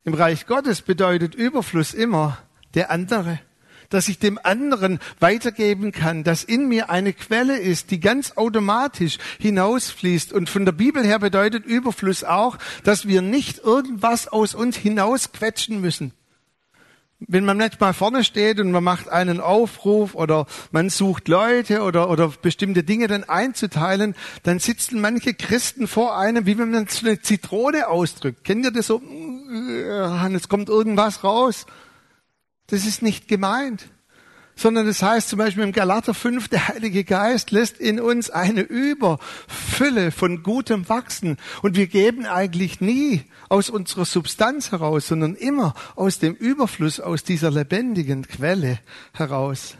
Im 0.02 0.14
Reich 0.14 0.46
Gottes 0.46 0.82
bedeutet 0.82 1.34
Überfluss 1.34 1.94
immer 1.94 2.38
der 2.75 2.90
andere 2.90 3.38
dass 3.90 4.09
ich 4.09 4.19
dem 4.19 4.38
anderen 4.43 4.99
weitergeben 5.21 5.93
kann, 5.93 6.25
dass 6.25 6.45
in 6.45 6.69
mir 6.69 6.90
eine 6.90 7.12
Quelle 7.12 7.59
ist, 7.59 7.90
die 7.90 8.00
ganz 8.00 8.37
automatisch 8.37 9.19
hinausfließt. 9.38 10.33
Und 10.33 10.50
von 10.50 10.64
der 10.64 10.73
Bibel 10.73 11.05
her 11.05 11.19
bedeutet 11.19 11.64
Überfluss 11.64 12.25
auch, 12.25 12.59
dass 12.85 13.07
wir 13.07 13.23
nicht 13.23 13.59
irgendwas 13.59 14.28
aus 14.28 14.55
uns 14.55 14.76
hinausquetschen 14.76 15.81
müssen. 15.81 16.12
wenn 17.19 17.47
man 17.47 17.57
manchmal 17.57 17.95
vorne 17.95 18.25
steht 18.25 18.61
und 18.61 18.71
man 18.73 18.85
macht 18.85 19.09
einen 19.09 19.40
Aufruf 19.40 20.14
oder 20.14 20.47
man 20.71 20.90
sucht 20.90 21.28
Leute 21.28 21.83
oder, 21.83 22.11
oder 22.11 22.28
bestimmte 22.43 22.85
Dinge 22.85 23.07
dann 23.07 23.25
einzuteilen, 23.25 24.14
dann 24.43 24.59
sitzen 24.59 25.00
manche 25.00 25.33
Christen 25.33 25.88
vor 25.88 26.19
einem, 26.19 26.45
wie 26.45 26.59
wenn 26.59 26.71
man 26.71 26.87
so 26.88 27.07
eine 27.07 27.21
Zitrone 27.21 27.88
ausdrückt. 27.88 28.45
Kennt 28.45 28.64
ihr 28.64 28.71
das 28.71 28.88
so? 28.88 29.00
Jetzt 30.31 30.49
kommt 30.49 30.69
irgendwas 30.69 31.25
raus. 31.25 31.64
Das 32.68 32.85
ist 32.85 33.02
nicht 33.02 33.28
gemeint 33.28 33.88
sondern 34.56 34.88
es 34.88 34.99
das 34.99 35.08
heißt 35.08 35.28
zum 35.28 35.38
Beispiel 35.38 35.62
im 35.64 35.73
Galater 35.73 36.14
5, 36.14 36.49
der 36.49 36.68
Heilige 36.68 37.04
Geist 37.04 37.50
lässt 37.50 37.76
in 37.76 38.00
uns 38.00 38.30
eine 38.30 38.62
Überfülle 38.62 40.11
von 40.11 40.42
gutem 40.42 40.88
wachsen. 40.88 41.37
Und 41.61 41.76
wir 41.76 41.87
geben 41.87 42.25
eigentlich 42.25 42.80
nie 42.80 43.25
aus 43.50 43.68
unserer 43.68 44.06
Substanz 44.06 44.73
heraus, 44.73 45.08
sondern 45.08 45.35
immer 45.35 45.75
aus 45.94 46.18
dem 46.18 46.35
Überfluss, 46.35 47.00
aus 47.00 47.23
dieser 47.23 47.50
lebendigen 47.50 48.26
Quelle 48.26 48.80
heraus. 49.12 49.76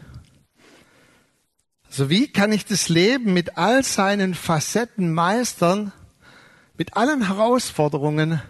Also 1.87 2.11
wie 2.11 2.27
kann 2.27 2.51
ich 2.51 2.65
das 2.65 2.87
Leben 2.87 3.33
mit 3.33 3.57
all 3.57 3.83
seinen 3.83 4.35
Facetten 4.35 5.11
meistern, 5.11 5.91
mit 6.77 6.95
allen 6.95 7.25
Herausforderungen 7.25 8.43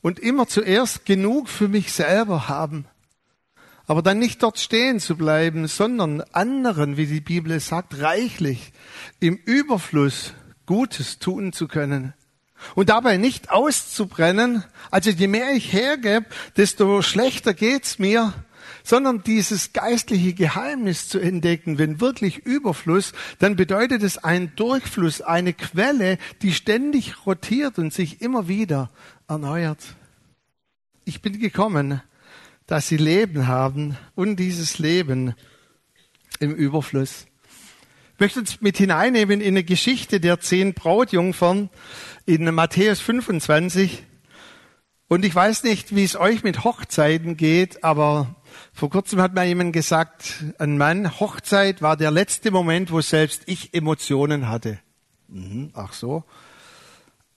und 0.00 0.18
immer 0.18 0.48
zuerst 0.48 1.06
genug 1.06 1.48
für 1.48 1.68
mich 1.68 1.92
selber 1.92 2.48
haben? 2.48 2.86
Aber 3.92 4.00
dann 4.00 4.18
nicht 4.18 4.42
dort 4.42 4.58
stehen 4.58 5.00
zu 5.00 5.18
bleiben, 5.18 5.68
sondern 5.68 6.22
anderen, 6.32 6.96
wie 6.96 7.04
die 7.04 7.20
Bibel 7.20 7.60
sagt, 7.60 8.00
reichlich 8.00 8.72
im 9.20 9.36
Überfluss 9.36 10.32
Gutes 10.64 11.18
tun 11.18 11.52
zu 11.52 11.68
können. 11.68 12.14
Und 12.74 12.88
dabei 12.88 13.18
nicht 13.18 13.50
auszubrennen, 13.50 14.64
also 14.90 15.10
je 15.10 15.28
mehr 15.28 15.52
ich 15.52 15.74
hergebe, 15.74 16.24
desto 16.56 17.02
schlechter 17.02 17.52
geht's 17.52 17.98
mir, 17.98 18.32
sondern 18.82 19.24
dieses 19.24 19.74
geistliche 19.74 20.32
Geheimnis 20.32 21.10
zu 21.10 21.18
entdecken, 21.18 21.76
wenn 21.76 22.00
wirklich 22.00 22.38
Überfluss, 22.38 23.12
dann 23.40 23.56
bedeutet 23.56 24.02
es 24.02 24.16
ein 24.16 24.56
Durchfluss, 24.56 25.20
eine 25.20 25.52
Quelle, 25.52 26.16
die 26.40 26.54
ständig 26.54 27.26
rotiert 27.26 27.78
und 27.78 27.92
sich 27.92 28.22
immer 28.22 28.48
wieder 28.48 28.88
erneuert. 29.28 29.84
Ich 31.04 31.20
bin 31.20 31.38
gekommen, 31.38 32.00
dass 32.72 32.88
sie 32.88 32.96
Leben 32.96 33.48
haben 33.48 33.98
und 34.14 34.36
dieses 34.36 34.78
Leben 34.78 35.34
im 36.40 36.54
Überfluss. 36.54 37.26
Ich 38.14 38.20
möchte 38.20 38.40
uns 38.40 38.62
mit 38.62 38.78
hineinnehmen 38.78 39.42
in 39.42 39.48
eine 39.48 39.62
Geschichte 39.62 40.20
der 40.20 40.40
zehn 40.40 40.72
Brautjungfern 40.72 41.68
in 42.24 42.44
Matthäus 42.54 42.98
25. 43.00 44.04
Und 45.06 45.22
ich 45.26 45.34
weiß 45.34 45.64
nicht, 45.64 45.94
wie 45.94 46.02
es 46.02 46.16
euch 46.16 46.44
mit 46.44 46.64
Hochzeiten 46.64 47.36
geht, 47.36 47.84
aber 47.84 48.36
vor 48.72 48.88
kurzem 48.88 49.20
hat 49.20 49.34
mir 49.34 49.44
jemand 49.44 49.74
gesagt, 49.74 50.42
ein 50.58 50.78
Mann, 50.78 51.20
Hochzeit 51.20 51.82
war 51.82 51.98
der 51.98 52.10
letzte 52.10 52.50
Moment, 52.50 52.90
wo 52.90 53.02
selbst 53.02 53.42
ich 53.44 53.74
Emotionen 53.74 54.48
hatte. 54.48 54.78
Mhm, 55.28 55.72
ach 55.74 55.92
so. 55.92 56.24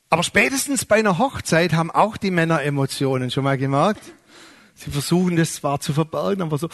Aber 0.10 0.24
spätestens 0.24 0.86
bei 0.86 0.96
einer 0.96 1.18
Hochzeit 1.18 1.74
haben 1.74 1.92
auch 1.92 2.16
die 2.16 2.32
Männer 2.32 2.64
Emotionen, 2.64 3.32
schon 3.32 3.44
mal 3.44 3.58
gemerkt? 3.58 4.14
Sie 4.76 4.92
versuchen 4.92 5.38
das 5.38 5.56
zwar 5.56 5.80
zu 5.80 5.94
verbergen, 5.94 6.42
aber 6.42 6.58
so. 6.58 6.70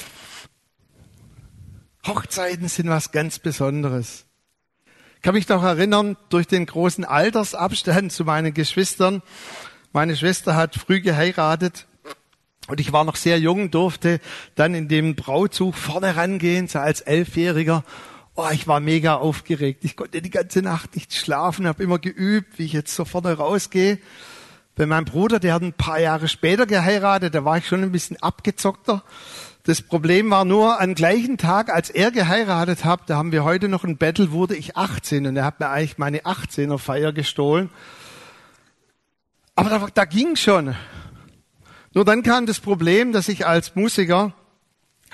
Hochzeiten 2.05 2.67
sind 2.67 2.89
was 2.89 3.11
ganz 3.11 3.39
Besonderes. 3.39 4.25
Ich 5.15 5.21
kann 5.21 5.35
mich 5.35 5.47
noch 5.47 5.63
erinnern, 5.63 6.17
durch 6.29 6.47
den 6.47 6.65
großen 6.65 7.05
Altersabstand 7.05 8.11
zu 8.11 8.25
meinen 8.25 8.55
Geschwistern. 8.55 9.21
Meine 9.93 10.17
Schwester 10.17 10.55
hat 10.55 10.75
früh 10.75 10.99
geheiratet 10.99 11.85
und 12.67 12.79
ich 12.79 12.91
war 12.91 13.03
noch 13.03 13.15
sehr 13.15 13.39
jung, 13.39 13.69
durfte 13.69 14.19
dann 14.55 14.73
in 14.73 14.87
dem 14.87 15.15
Brauzug 15.15 15.75
vorne 15.75 16.15
rangehen, 16.15 16.67
so 16.67 16.79
als 16.79 17.01
Elfjähriger. 17.01 17.83
Oh, 18.35 18.47
ich 18.51 18.67
war 18.67 18.79
mega 18.79 19.15
aufgeregt. 19.15 19.83
Ich 19.83 19.95
konnte 19.95 20.21
die 20.21 20.29
ganze 20.31 20.61
Nacht 20.63 20.95
nicht 20.95 21.13
schlafen, 21.13 21.67
habe 21.67 21.83
immer 21.83 21.99
geübt, 21.99 22.57
wie 22.57 22.65
ich 22.65 22.73
jetzt 22.73 22.95
so 22.95 23.05
vorne 23.05 23.33
rausgehe. 23.33 23.99
Bei 24.75 24.85
meinem 24.85 25.05
Bruder, 25.05 25.39
der 25.39 25.53
hat 25.53 25.61
ein 25.61 25.73
paar 25.73 25.99
Jahre 25.99 26.27
später 26.27 26.65
geheiratet, 26.65 27.35
da 27.35 27.43
war 27.43 27.57
ich 27.57 27.67
schon 27.67 27.83
ein 27.83 27.91
bisschen 27.91 28.17
abgezockter. 28.21 29.03
Das 29.63 29.81
Problem 29.81 30.31
war 30.31 30.45
nur, 30.45 30.81
am 30.81 30.95
gleichen 30.95 31.37
Tag, 31.37 31.69
als 31.69 31.89
er 31.89 32.09
geheiratet 32.09 32.83
hat, 32.83 33.09
da 33.09 33.17
haben 33.17 33.31
wir 33.31 33.43
heute 33.43 33.67
noch 33.67 33.83
ein 33.83 33.97
Battle, 33.97 34.31
wurde 34.31 34.55
ich 34.55 34.77
18 34.77 35.27
und 35.27 35.35
er 35.35 35.45
hat 35.45 35.59
mir 35.59 35.69
eigentlich 35.69 35.97
meine 35.97 36.21
18er 36.21 36.79
Feier 36.79 37.11
gestohlen. 37.11 37.69
Aber 39.55 39.69
da, 39.69 39.87
da 39.93 40.05
ging 40.05 40.35
schon. 40.35 40.75
Nur 41.93 42.05
dann 42.05 42.23
kam 42.23 42.45
das 42.45 42.59
Problem, 42.59 43.11
dass 43.11 43.27
ich 43.27 43.45
als 43.45 43.75
Musiker 43.75 44.33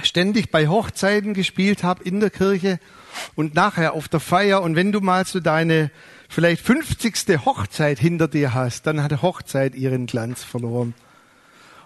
ständig 0.04 0.52
bei 0.52 0.68
Hochzeiten 0.68 1.34
gespielt 1.34 1.84
habe 1.84 2.04
in 2.04 2.20
der 2.20 2.30
Kirche 2.30 2.80
und 3.36 3.56
nachher 3.56 3.94
auf 3.94 4.08
der 4.08 4.20
Feier. 4.20 4.62
Und 4.62 4.76
wenn 4.76 4.92
du 4.92 5.02
mal 5.02 5.26
so 5.26 5.40
deine 5.40 5.92
vielleicht 6.30 6.62
50. 6.66 7.46
Hochzeit 7.46 8.00
hinter 8.00 8.28
dir 8.28 8.54
hast, 8.54 8.88
dann 8.88 9.04
hat 9.04 9.22
Hochzeit 9.22 9.76
ihren 9.76 10.06
Glanz 10.06 10.44
verloren. 10.44 10.94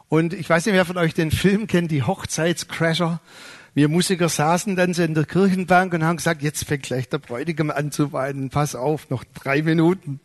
Und 0.10 0.34
ich 0.34 0.50
weiß 0.50 0.66
nicht, 0.66 0.76
wer 0.76 0.86
von 0.86 0.98
euch 0.98 1.14
den 1.14 1.32
Film 1.32 1.68
kennt, 1.68 1.90
die 1.90 2.04
Hochzeitscrasher. 2.04 3.22
Wir 3.74 3.88
Musiker 3.88 4.28
saßen 4.28 4.76
dann 4.76 4.94
so 4.94 5.04
in 5.04 5.14
der 5.14 5.24
Kirchenbank 5.24 5.94
und 5.94 6.04
haben 6.04 6.18
gesagt, 6.18 6.42
jetzt 6.42 6.66
fängt 6.66 6.84
gleich 6.84 7.08
der 7.08 7.20
Bräutigam 7.20 7.72
an 7.72 7.92
zu 7.94 8.12
weinen. 8.12 8.50
Pass 8.50 8.76
auf, 8.76 9.10
noch 9.10 9.24
drei 9.24 9.62
Minuten. 9.62 10.20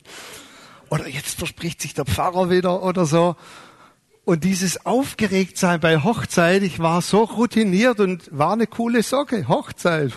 Oder 0.90 1.06
jetzt 1.06 1.38
verspricht 1.38 1.80
sich 1.80 1.94
der 1.94 2.04
Pfarrer 2.04 2.50
wieder 2.50 2.82
oder 2.82 3.06
so. 3.06 3.36
Und 4.24 4.42
dieses 4.42 4.84
Aufgeregtsein 4.84 5.78
bei 5.78 6.02
Hochzeit, 6.02 6.64
ich 6.64 6.80
war 6.80 7.00
so 7.00 7.22
routiniert 7.22 8.00
und 8.00 8.28
war 8.36 8.54
eine 8.54 8.66
coole 8.66 9.04
Socke. 9.04 9.46
Hochzeit. 9.46 10.12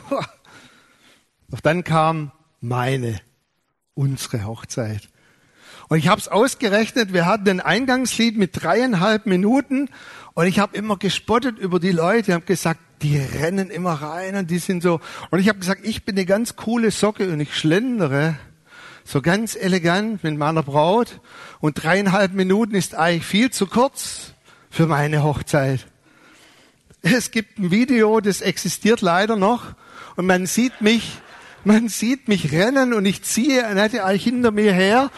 Doch 1.50 1.60
dann 1.60 1.84
kam 1.84 2.32
meine 2.60 3.22
unsere 4.00 4.46
Hochzeit. 4.46 5.10
Und 5.90 5.98
ich 5.98 6.08
habe 6.08 6.22
es 6.22 6.30
ausgerechnet, 6.30 7.12
wir 7.12 7.26
hatten 7.26 7.50
ein 7.50 7.60
Eingangslied 7.60 8.38
mit 8.38 8.52
dreieinhalb 8.54 9.26
Minuten 9.26 9.90
und 10.36 10.46
ich 10.46 10.60
habe 10.60 10.78
immer 10.78 10.96
gespottet 10.96 11.58
über 11.58 11.82
die 11.82 11.92
Leute, 11.92 12.32
ich 12.32 12.36
habe 12.36 12.46
gesagt, 12.46 12.80
die 13.02 13.18
rennen 13.18 13.70
immer 13.70 13.94
rein 13.94 14.38
und 14.38 14.50
die 14.50 14.60
sind 14.60 14.84
so. 14.84 15.02
Und 15.32 15.40
ich 15.40 15.50
habe 15.50 15.60
gesagt, 15.60 15.82
ich 15.84 16.06
bin 16.06 16.16
eine 16.16 16.26
ganz 16.26 16.56
coole 16.56 16.92
Socke 16.92 17.30
und 17.30 17.42
ich 17.42 17.58
schlendere 17.58 18.36
so 19.04 19.22
ganz 19.22 19.56
elegant 19.56 20.24
mit 20.24 20.38
meiner 20.38 20.64
Braut 20.64 21.20
und 21.60 21.84
dreieinhalb 21.84 22.34
Minuten 22.34 22.76
ist 22.76 22.96
eigentlich 22.96 23.26
viel 23.26 23.50
zu 23.50 23.68
kurz 23.68 24.34
für 24.70 24.86
meine 24.86 25.24
Hochzeit. 25.24 25.88
Es 27.02 27.32
gibt 27.32 27.58
ein 27.58 27.72
Video, 27.72 28.22
das 28.22 28.40
existiert 28.40 29.02
leider 29.02 29.36
noch 29.36 29.74
und 30.16 30.26
man 30.26 30.46
sieht 30.46 30.80
mich 30.80 31.20
man 31.64 31.90
sieht 31.90 32.28
mich 32.28 32.52
rennen 32.52 32.94
und 32.94 33.06
ich 33.06 33.24
ziehe 33.24 33.66
Annette 33.66 34.04
eigentlich 34.04 34.24
hinter 34.24 34.52
mir 34.52 34.74
her. 34.74 35.12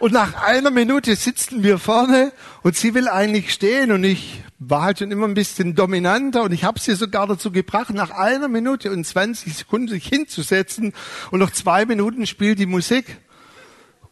Und 0.00 0.12
nach 0.12 0.42
einer 0.42 0.70
Minute 0.70 1.16
sitzen 1.16 1.62
wir 1.62 1.78
vorne 1.78 2.32
und 2.62 2.76
sie 2.76 2.94
will 2.94 3.08
eigentlich 3.08 3.52
stehen 3.52 3.92
und 3.92 4.04
ich 4.04 4.42
war 4.58 4.82
halt 4.82 4.98
schon 4.98 5.10
immer 5.10 5.26
ein 5.26 5.34
bisschen 5.34 5.74
dominanter 5.74 6.42
und 6.42 6.52
ich 6.52 6.64
habe 6.64 6.80
sie 6.80 6.94
sogar 6.94 7.26
dazu 7.26 7.50
gebracht, 7.50 7.94
nach 7.94 8.10
einer 8.10 8.48
Minute 8.48 8.90
und 8.90 9.04
20 9.04 9.54
Sekunden 9.54 9.88
sich 9.88 10.06
hinzusetzen 10.06 10.92
und 11.30 11.40
noch 11.40 11.50
zwei 11.50 11.86
Minuten 11.86 12.26
spielt 12.26 12.58
die 12.58 12.66
Musik. 12.66 13.18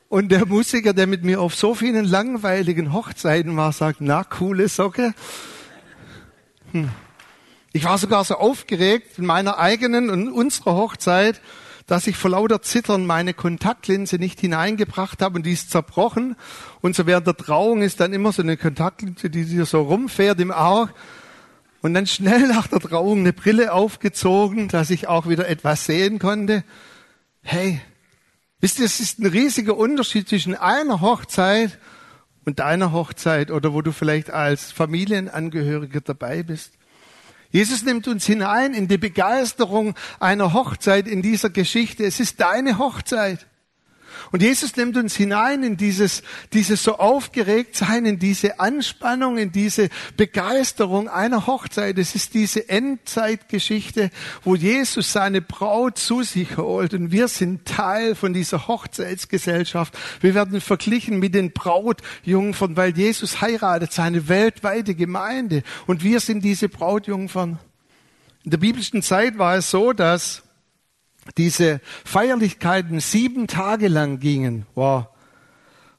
Und 0.08 0.28
der 0.28 0.44
Musiker, 0.46 0.92
der 0.92 1.06
mit 1.06 1.24
mir 1.24 1.40
auf 1.40 1.54
so 1.54 1.74
vielen 1.74 2.04
langweiligen 2.04 2.92
Hochzeiten 2.92 3.56
war, 3.56 3.72
sagt, 3.72 4.00
na, 4.00 4.24
coole 4.24 4.68
Socke. 4.68 5.14
Hm. 6.72 6.90
Ich 7.74 7.84
war 7.84 7.96
sogar 7.96 8.22
so 8.24 8.36
aufgeregt 8.36 9.18
in 9.18 9.24
meiner 9.24 9.58
eigenen 9.58 10.10
und 10.10 10.30
unserer 10.30 10.74
Hochzeit, 10.74 11.40
dass 11.86 12.06
ich 12.06 12.16
vor 12.16 12.30
lauter 12.30 12.60
Zittern 12.60 13.06
meine 13.06 13.32
Kontaktlinse 13.32 14.16
nicht 14.16 14.40
hineingebracht 14.40 15.22
habe 15.22 15.36
und 15.36 15.46
die 15.46 15.52
ist 15.52 15.70
zerbrochen. 15.70 16.36
Und 16.82 16.94
so 16.94 17.06
während 17.06 17.26
der 17.26 17.36
Trauung 17.36 17.82
ist 17.82 18.00
dann 18.00 18.12
immer 18.12 18.32
so 18.32 18.42
eine 18.42 18.58
Kontaktlinse, 18.58 19.30
die 19.30 19.44
sich 19.44 19.68
so 19.68 19.82
rumfährt 19.82 20.38
im 20.40 20.52
Auge. 20.52 20.92
Und 21.80 21.94
dann 21.94 22.06
schnell 22.06 22.46
nach 22.46 22.66
der 22.66 22.78
Trauung 22.78 23.20
eine 23.20 23.32
Brille 23.32 23.72
aufgezogen, 23.72 24.68
dass 24.68 24.90
ich 24.90 25.08
auch 25.08 25.26
wieder 25.26 25.48
etwas 25.48 25.86
sehen 25.86 26.18
konnte. 26.18 26.64
Hey, 27.40 27.80
wisst 28.60 28.78
ihr, 28.78 28.84
es 28.84 29.00
ist 29.00 29.18
ein 29.18 29.26
riesiger 29.26 29.76
Unterschied 29.76 30.28
zwischen 30.28 30.54
einer 30.54 31.00
Hochzeit 31.00 31.78
und 32.44 32.58
deiner 32.58 32.92
Hochzeit 32.92 33.50
oder 33.50 33.72
wo 33.72 33.80
du 33.80 33.92
vielleicht 33.92 34.30
als 34.30 34.70
Familienangehöriger 34.72 36.02
dabei 36.02 36.42
bist. 36.42 36.72
Jesus 37.52 37.84
nimmt 37.84 38.08
uns 38.08 38.24
hinein 38.24 38.72
in 38.72 38.88
die 38.88 38.96
Begeisterung 38.96 39.94
einer 40.18 40.54
Hochzeit 40.54 41.06
in 41.06 41.20
dieser 41.20 41.50
Geschichte. 41.50 42.04
Es 42.04 42.18
ist 42.18 42.40
deine 42.40 42.78
Hochzeit. 42.78 43.46
Und 44.30 44.42
Jesus 44.42 44.76
nimmt 44.76 44.96
uns 44.96 45.14
hinein 45.14 45.62
in 45.62 45.76
dieses, 45.76 46.22
dieses 46.52 46.82
so 46.82 46.98
aufgeregt 46.98 47.76
sein, 47.76 48.06
in 48.06 48.18
diese 48.18 48.60
Anspannung, 48.60 49.38
in 49.38 49.52
diese 49.52 49.88
Begeisterung 50.16 51.08
einer 51.08 51.46
Hochzeit. 51.46 51.98
Es 51.98 52.14
ist 52.14 52.34
diese 52.34 52.68
Endzeitgeschichte, 52.68 54.10
wo 54.42 54.54
Jesus 54.54 55.12
seine 55.12 55.40
Braut 55.40 55.98
zu 55.98 56.22
sich 56.22 56.56
holt 56.56 56.94
und 56.94 57.12
wir 57.12 57.28
sind 57.28 57.66
Teil 57.66 58.14
von 58.14 58.32
dieser 58.32 58.68
Hochzeitsgesellschaft. 58.68 59.96
Wir 60.20 60.34
werden 60.34 60.60
verglichen 60.60 61.18
mit 61.18 61.34
den 61.34 61.52
Brautjungfern, 61.52 62.76
weil 62.76 62.96
Jesus 62.96 63.40
heiratet 63.40 63.92
seine 63.92 64.28
weltweite 64.28 64.94
Gemeinde 64.94 65.62
und 65.86 66.02
wir 66.02 66.20
sind 66.20 66.42
diese 66.44 66.68
Brautjungfern. 66.68 67.58
In 68.44 68.50
der 68.50 68.58
biblischen 68.58 69.02
Zeit 69.02 69.38
war 69.38 69.56
es 69.56 69.70
so, 69.70 69.92
dass 69.92 70.42
diese 71.36 71.80
Feierlichkeiten 72.04 73.00
sieben 73.00 73.46
Tage 73.46 73.88
lang 73.88 74.18
gingen. 74.18 74.66
Wow. 74.74 75.06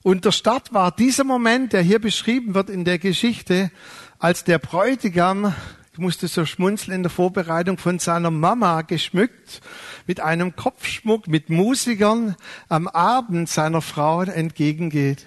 Und 0.03 0.25
der 0.25 0.31
Start 0.31 0.73
war 0.73 0.91
dieser 0.91 1.23
Moment, 1.23 1.71
der 1.71 1.81
hier 1.81 1.99
beschrieben 1.99 2.55
wird 2.55 2.69
in 2.69 2.83
der 2.83 2.99
Geschichte, 2.99 3.71
als 4.19 4.43
der 4.43 4.59
Bräutigam, 4.59 5.53
ich 5.93 5.99
musste 5.99 6.27
so 6.27 6.45
schmunzeln 6.45 6.95
in 6.95 7.03
der 7.03 7.09
Vorbereitung, 7.09 7.77
von 7.77 7.99
seiner 7.99 8.31
Mama 8.31 8.81
geschmückt, 8.81 9.61
mit 10.05 10.19
einem 10.19 10.55
Kopfschmuck, 10.55 11.27
mit 11.27 11.49
Musikern 11.49 12.35
am 12.67 12.87
Abend 12.87 13.47
seiner 13.47 13.81
Frau 13.81 14.23
entgegengeht. 14.23 15.25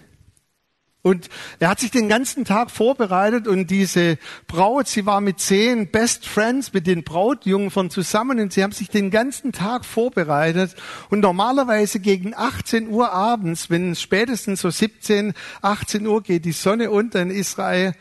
Und 1.07 1.29
er 1.61 1.69
hat 1.69 1.79
sich 1.79 1.93
den 1.93 2.09
ganzen 2.09 2.45
Tag 2.45 2.69
vorbereitet 2.69 3.47
und 3.47 3.71
diese 3.71 4.19
Braut, 4.49 4.89
sie 4.89 5.07
war 5.07 5.21
mit 5.21 5.39
zehn 5.39 5.87
Best 5.87 6.27
Friends, 6.27 6.73
mit 6.73 6.89
den 6.89 7.05
Brautjungfern 7.05 7.91
zusammen 7.91 8.41
und 8.41 8.53
sie 8.53 8.65
haben 8.65 8.73
sich 8.73 8.89
den 8.89 9.13
ganzen 9.13 9.53
Tag 9.53 9.85
vorbereitet. 9.85 10.75
Und 11.09 11.21
normalerweise 11.21 12.01
gegen 12.01 12.35
18 12.35 12.89
Uhr 12.89 13.13
abends, 13.13 13.71
wenn 13.71 13.95
spätestens 13.95 14.63
so 14.63 14.71
17, 14.71 15.35
18 15.63 16.09
Uhr 16.09 16.25
geht 16.25 16.45
die 16.45 16.51
Sonne 16.51 16.91
unter 16.91 17.23
in 17.23 17.31
Israel, 17.31 17.95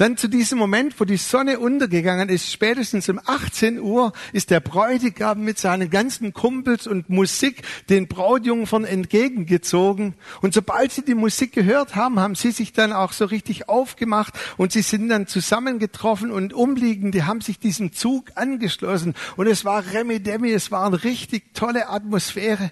dann 0.00 0.16
zu 0.16 0.28
diesem 0.28 0.58
Moment, 0.58 0.98
wo 0.98 1.04
die 1.04 1.18
Sonne 1.18 1.58
untergegangen 1.58 2.30
ist, 2.30 2.50
spätestens 2.50 3.10
um 3.10 3.20
18 3.22 3.78
Uhr, 3.78 4.14
ist 4.32 4.48
der 4.48 4.60
Bräutigam 4.60 5.44
mit 5.44 5.58
seinen 5.58 5.90
ganzen 5.90 6.32
Kumpels 6.32 6.86
und 6.86 7.10
Musik 7.10 7.64
den 7.90 8.08
Brautjungfern 8.08 8.86
entgegengezogen. 8.86 10.14
Und 10.40 10.54
sobald 10.54 10.90
sie 10.90 11.04
die 11.04 11.14
Musik 11.14 11.52
gehört 11.52 11.96
haben, 11.96 12.18
haben 12.18 12.34
sie 12.34 12.50
sich 12.50 12.72
dann 12.72 12.94
auch 12.94 13.12
so 13.12 13.26
richtig 13.26 13.68
aufgemacht 13.68 14.32
und 14.56 14.72
sie 14.72 14.80
sind 14.80 15.10
dann 15.10 15.26
zusammengetroffen 15.26 16.30
und 16.30 16.54
Umliegende 16.54 17.26
haben 17.26 17.42
sich 17.42 17.58
diesem 17.58 17.92
Zug 17.92 18.30
angeschlossen. 18.36 19.12
Und 19.36 19.48
es 19.48 19.66
war 19.66 19.84
Remi 19.92 20.18
Demi, 20.18 20.50
es 20.50 20.70
war 20.70 20.86
eine 20.86 21.04
richtig 21.04 21.52
tolle 21.52 21.90
Atmosphäre. 21.90 22.70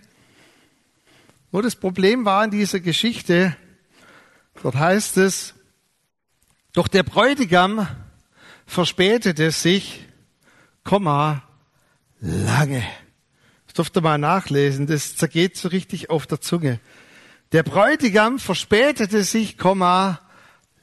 Nur 1.52 1.60
das 1.60 1.76
Problem 1.76 2.24
war 2.24 2.42
in 2.42 2.52
dieser 2.52 2.80
Geschichte, 2.80 3.54
dort 4.62 4.76
heißt 4.76 5.18
es, 5.18 5.52
doch 6.72 6.88
der 6.88 7.02
Bräutigam 7.02 7.86
verspätete 8.66 9.50
sich, 9.50 10.04
Komma, 10.84 11.42
lange. 12.20 12.82
Das 13.66 13.74
durft 13.74 13.96
ihr 13.96 14.00
mal 14.00 14.18
nachlesen, 14.18 14.86
das 14.86 15.16
zergeht 15.16 15.56
so 15.56 15.68
richtig 15.68 16.10
auf 16.10 16.26
der 16.26 16.40
Zunge. 16.40 16.80
Der 17.52 17.62
Bräutigam 17.62 18.38
verspätete 18.38 19.24
sich, 19.24 19.58
Komma, 19.58 20.20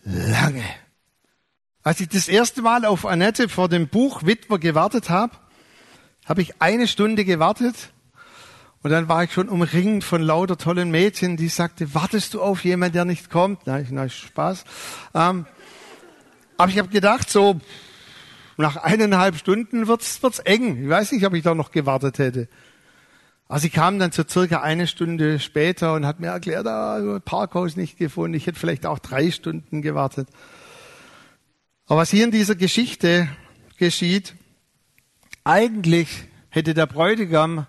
lange. 0.03 0.63
Als 1.83 1.99
ich 1.99 2.09
das 2.09 2.27
erste 2.27 2.61
Mal 2.63 2.85
auf 2.85 3.05
Annette 3.05 3.47
vor 3.49 3.69
dem 3.69 3.87
Buch 3.87 4.23
Witwer 4.25 4.57
gewartet 4.57 5.09
habe, 5.09 5.35
habe 6.25 6.41
ich 6.41 6.59
eine 6.59 6.87
Stunde 6.87 7.25
gewartet 7.25 7.75
und 8.81 8.91
dann 8.91 9.07
war 9.07 9.23
ich 9.23 9.33
schon 9.33 9.49
umringt 9.49 10.03
von 10.03 10.21
lauter 10.21 10.57
tollen 10.57 10.91
Mädchen, 10.91 11.37
die 11.37 11.47
sagte, 11.47 11.95
wartest 11.95 12.35
du 12.35 12.41
auf 12.43 12.63
jemanden, 12.63 12.93
der 12.93 13.05
nicht 13.05 13.31
kommt? 13.31 13.61
Ich, 13.67 13.89
na 13.89 14.07
Spaß. 14.07 14.63
Ähm, 15.15 15.47
aber 16.57 16.71
ich 16.71 16.77
habe 16.77 16.89
gedacht, 16.89 17.29
so 17.29 17.59
nach 18.57 18.77
eineinhalb 18.77 19.35
Stunden 19.35 19.87
wird's 19.87 20.21
wird's 20.23 20.39
eng. 20.39 20.83
Ich 20.83 20.89
weiß 20.89 21.11
nicht, 21.11 21.25
ob 21.25 21.33
ich 21.33 21.43
da 21.43 21.53
noch 21.55 21.71
gewartet 21.71 22.19
hätte. 22.19 22.47
Also 23.47 23.63
sie 23.63 23.69
kam 23.69 23.99
dann 23.99 24.11
so 24.11 24.23
circa 24.27 24.61
eine 24.61 24.87
Stunde 24.87 25.39
später 25.39 25.93
und 25.93 26.05
hat 26.05 26.19
mir 26.19 26.27
erklärt, 26.27 26.65
ah, 26.65 27.19
Parkhaus 27.23 27.75
nicht 27.75 27.97
gefunden. 27.97 28.35
Ich 28.35 28.47
hätte 28.47 28.59
vielleicht 28.59 28.85
auch 28.85 28.99
drei 28.99 29.29
Stunden 29.29 29.81
gewartet. 29.81 30.29
Aber 31.85 32.01
was 32.01 32.09
hier 32.09 32.23
in 32.23 32.31
dieser 32.31 32.55
Geschichte 32.55 33.27
geschieht, 33.77 34.33
eigentlich 35.43 36.25
hätte 36.49 36.73
der 36.73 36.87
Bräutigam 36.87 37.67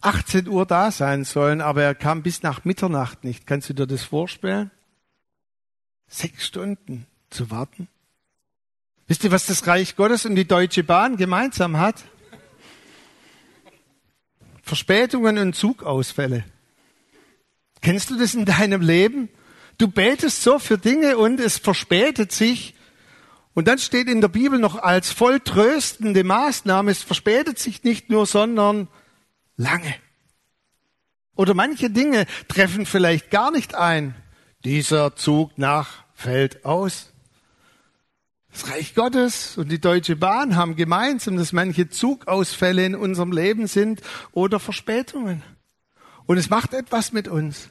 18 0.00 0.48
Uhr 0.48 0.64
da 0.64 0.90
sein 0.92 1.24
sollen, 1.24 1.60
aber 1.60 1.82
er 1.82 1.94
kam 1.94 2.22
bis 2.22 2.42
nach 2.42 2.64
Mitternacht 2.64 3.24
nicht. 3.24 3.46
Kannst 3.46 3.68
du 3.68 3.74
dir 3.74 3.86
das 3.86 4.04
vorstellen? 4.04 4.70
Sechs 6.06 6.46
Stunden 6.46 7.06
zu 7.30 7.50
warten? 7.50 7.88
Wisst 9.10 9.24
ihr, 9.24 9.32
was 9.32 9.46
das 9.46 9.66
Reich 9.66 9.96
Gottes 9.96 10.24
und 10.24 10.36
die 10.36 10.46
Deutsche 10.46 10.84
Bahn 10.84 11.16
gemeinsam 11.16 11.78
hat? 11.78 11.96
Verspätungen 14.62 15.36
und 15.38 15.56
Zugausfälle. 15.56 16.44
Kennst 17.80 18.10
du 18.10 18.16
das 18.16 18.34
in 18.34 18.44
deinem 18.44 18.80
Leben? 18.80 19.28
Du 19.78 19.88
betest 19.88 20.44
so 20.44 20.60
für 20.60 20.78
Dinge 20.78 21.18
und 21.18 21.40
es 21.40 21.58
verspätet 21.58 22.30
sich. 22.30 22.76
Und 23.52 23.66
dann 23.66 23.80
steht 23.80 24.08
in 24.08 24.20
der 24.20 24.28
Bibel 24.28 24.60
noch 24.60 24.80
als 24.80 25.10
voll 25.10 25.40
tröstende 25.40 26.22
Maßnahme, 26.22 26.92
es 26.92 27.02
verspätet 27.02 27.58
sich 27.58 27.82
nicht 27.82 28.10
nur, 28.10 28.26
sondern 28.26 28.86
lange. 29.56 29.96
Oder 31.34 31.54
manche 31.54 31.90
Dinge 31.90 32.26
treffen 32.46 32.86
vielleicht 32.86 33.32
gar 33.32 33.50
nicht 33.50 33.74
ein. 33.74 34.14
Dieser 34.64 35.16
Zug 35.16 35.58
nach 35.58 36.04
fällt 36.14 36.64
aus. 36.64 37.09
Das 38.52 38.68
Reich 38.68 38.94
Gottes 38.94 39.56
und 39.56 39.70
die 39.70 39.80
Deutsche 39.80 40.16
Bahn 40.16 40.56
haben 40.56 40.74
gemeinsam, 40.74 41.36
dass 41.36 41.52
manche 41.52 41.88
Zugausfälle 41.88 42.84
in 42.84 42.94
unserem 42.94 43.32
Leben 43.32 43.66
sind 43.66 44.00
oder 44.32 44.58
Verspätungen. 44.58 45.42
Und 46.26 46.36
es 46.36 46.50
macht 46.50 46.74
etwas 46.74 47.12
mit 47.12 47.28
uns. 47.28 47.70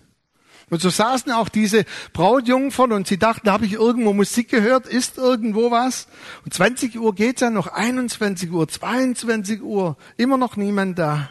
Und 0.69 0.81
so 0.81 0.89
saßen 0.89 1.31
auch 1.31 1.49
diese 1.49 1.85
Brautjungfern 2.13 2.91
und 2.91 3.07
sie 3.07 3.17
dachten, 3.17 3.45
da 3.45 3.53
habe 3.53 3.65
ich 3.65 3.73
irgendwo 3.73 4.13
Musik 4.13 4.49
gehört, 4.49 4.85
ist 4.87 5.17
irgendwo 5.17 5.71
was? 5.71 6.07
Und 6.45 6.53
20 6.53 6.99
Uhr 6.99 7.15
geht's 7.15 7.41
ja 7.41 7.49
noch, 7.49 7.67
21 7.67 8.51
Uhr, 8.51 8.67
22 8.67 9.63
Uhr, 9.63 9.97
immer 10.17 10.37
noch 10.37 10.57
niemand 10.57 10.99
da. 10.99 11.29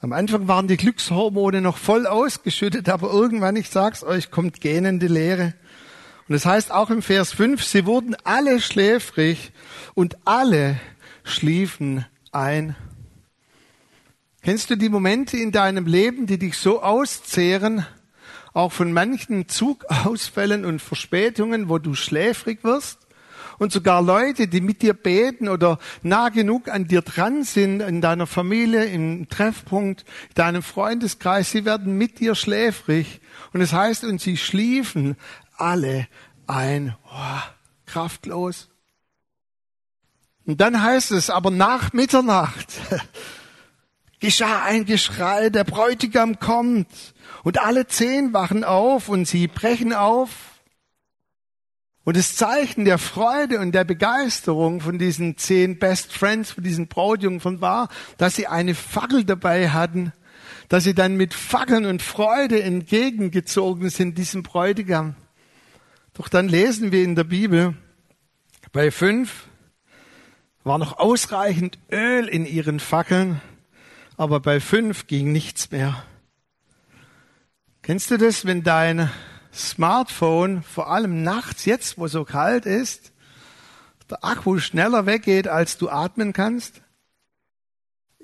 Am 0.00 0.12
Anfang 0.12 0.46
waren 0.46 0.68
die 0.68 0.76
Glückshormone 0.76 1.60
noch 1.60 1.78
voll 1.78 2.06
ausgeschüttet, 2.06 2.88
aber 2.88 3.10
irgendwann, 3.10 3.56
ich 3.56 3.70
sag's 3.70 4.04
euch, 4.04 4.30
kommt 4.30 4.60
gähnende 4.60 5.06
Leere. 5.06 5.54
Und 6.28 6.34
es 6.34 6.42
das 6.42 6.52
heißt 6.52 6.72
auch 6.72 6.88
im 6.88 7.02
Vers 7.02 7.32
5, 7.32 7.62
sie 7.62 7.84
wurden 7.84 8.16
alle 8.24 8.60
schläfrig 8.60 9.52
und 9.92 10.16
alle 10.24 10.80
schliefen 11.22 12.06
ein. 12.32 12.76
Kennst 14.42 14.70
du 14.70 14.76
die 14.76 14.88
Momente 14.88 15.36
in 15.36 15.52
deinem 15.52 15.86
Leben, 15.86 16.26
die 16.26 16.38
dich 16.38 16.56
so 16.56 16.82
auszehren, 16.82 17.86
auch 18.54 18.72
von 18.72 18.92
manchen 18.92 19.48
Zugausfällen 19.48 20.64
und 20.64 20.80
Verspätungen, 20.80 21.68
wo 21.68 21.78
du 21.78 21.94
schläfrig 21.94 22.64
wirst? 22.64 23.00
Und 23.58 23.72
sogar 23.72 24.02
Leute, 24.02 24.48
die 24.48 24.60
mit 24.60 24.82
dir 24.82 24.94
beten 24.94 25.48
oder 25.48 25.78
nah 26.02 26.28
genug 26.28 26.68
an 26.68 26.88
dir 26.88 27.02
dran 27.02 27.44
sind, 27.44 27.80
in 27.80 28.00
deiner 28.00 28.26
Familie, 28.26 28.84
im 28.84 29.28
Treffpunkt, 29.28 30.04
in 30.30 30.34
deinem 30.34 30.62
Freundeskreis, 30.62 31.50
sie 31.50 31.64
werden 31.64 31.96
mit 31.96 32.18
dir 32.18 32.34
schläfrig. 32.34 33.20
Und 33.52 33.60
es 33.60 33.72
heißt, 33.72 34.04
und 34.04 34.20
sie 34.20 34.36
schliefen 34.36 35.16
alle 35.56 36.06
ein, 36.46 36.94
oh, 37.06 37.40
kraftlos. 37.86 38.68
Und 40.46 40.60
dann 40.60 40.82
heißt 40.82 41.10
es, 41.12 41.30
aber 41.30 41.50
nach 41.50 41.92
Mitternacht 41.92 42.68
geschah 44.20 44.62
ein 44.64 44.84
Geschrei, 44.84 45.50
der 45.50 45.64
Bräutigam 45.64 46.38
kommt 46.38 46.88
und 47.44 47.58
alle 47.60 47.86
zehn 47.86 48.32
wachen 48.32 48.64
auf 48.64 49.08
und 49.08 49.26
sie 49.26 49.48
brechen 49.48 49.92
auf. 49.92 50.30
Und 52.04 52.18
das 52.18 52.36
Zeichen 52.36 52.84
der 52.84 52.98
Freude 52.98 53.60
und 53.60 53.72
der 53.72 53.84
Begeisterung 53.84 54.82
von 54.82 54.98
diesen 54.98 55.38
zehn 55.38 55.78
Best 55.78 56.12
Friends, 56.12 56.50
von 56.50 56.62
diesen 56.62 56.86
Brautjungfern 56.86 57.62
war, 57.62 57.88
dass 58.18 58.36
sie 58.36 58.46
eine 58.46 58.74
Fackel 58.74 59.24
dabei 59.24 59.70
hatten, 59.70 60.12
dass 60.68 60.84
sie 60.84 60.94
dann 60.94 61.16
mit 61.16 61.32
Fackeln 61.32 61.86
und 61.86 62.02
Freude 62.02 62.62
entgegengezogen 62.62 63.88
sind 63.88 64.18
diesem 64.18 64.42
Bräutigam. 64.42 65.16
Doch 66.14 66.28
dann 66.28 66.48
lesen 66.48 66.92
wir 66.92 67.02
in 67.02 67.16
der 67.16 67.24
Bibel, 67.24 67.74
bei 68.70 68.92
fünf 68.92 69.48
war 70.62 70.78
noch 70.78 70.98
ausreichend 70.98 71.78
Öl 71.90 72.28
in 72.28 72.46
ihren 72.46 72.78
Fackeln, 72.78 73.40
aber 74.16 74.38
bei 74.38 74.60
fünf 74.60 75.08
ging 75.08 75.32
nichts 75.32 75.72
mehr. 75.72 76.04
Kennst 77.82 78.12
du 78.12 78.16
das, 78.16 78.46
wenn 78.46 78.62
dein 78.62 79.10
Smartphone, 79.52 80.62
vor 80.62 80.88
allem 80.88 81.24
nachts, 81.24 81.64
jetzt 81.64 81.98
wo 81.98 82.06
so 82.06 82.24
kalt 82.24 82.64
ist, 82.64 83.12
der 84.08 84.24
Akku 84.24 84.58
schneller 84.60 85.06
weggeht, 85.06 85.48
als 85.48 85.78
du 85.78 85.88
atmen 85.88 86.32
kannst? 86.32 86.80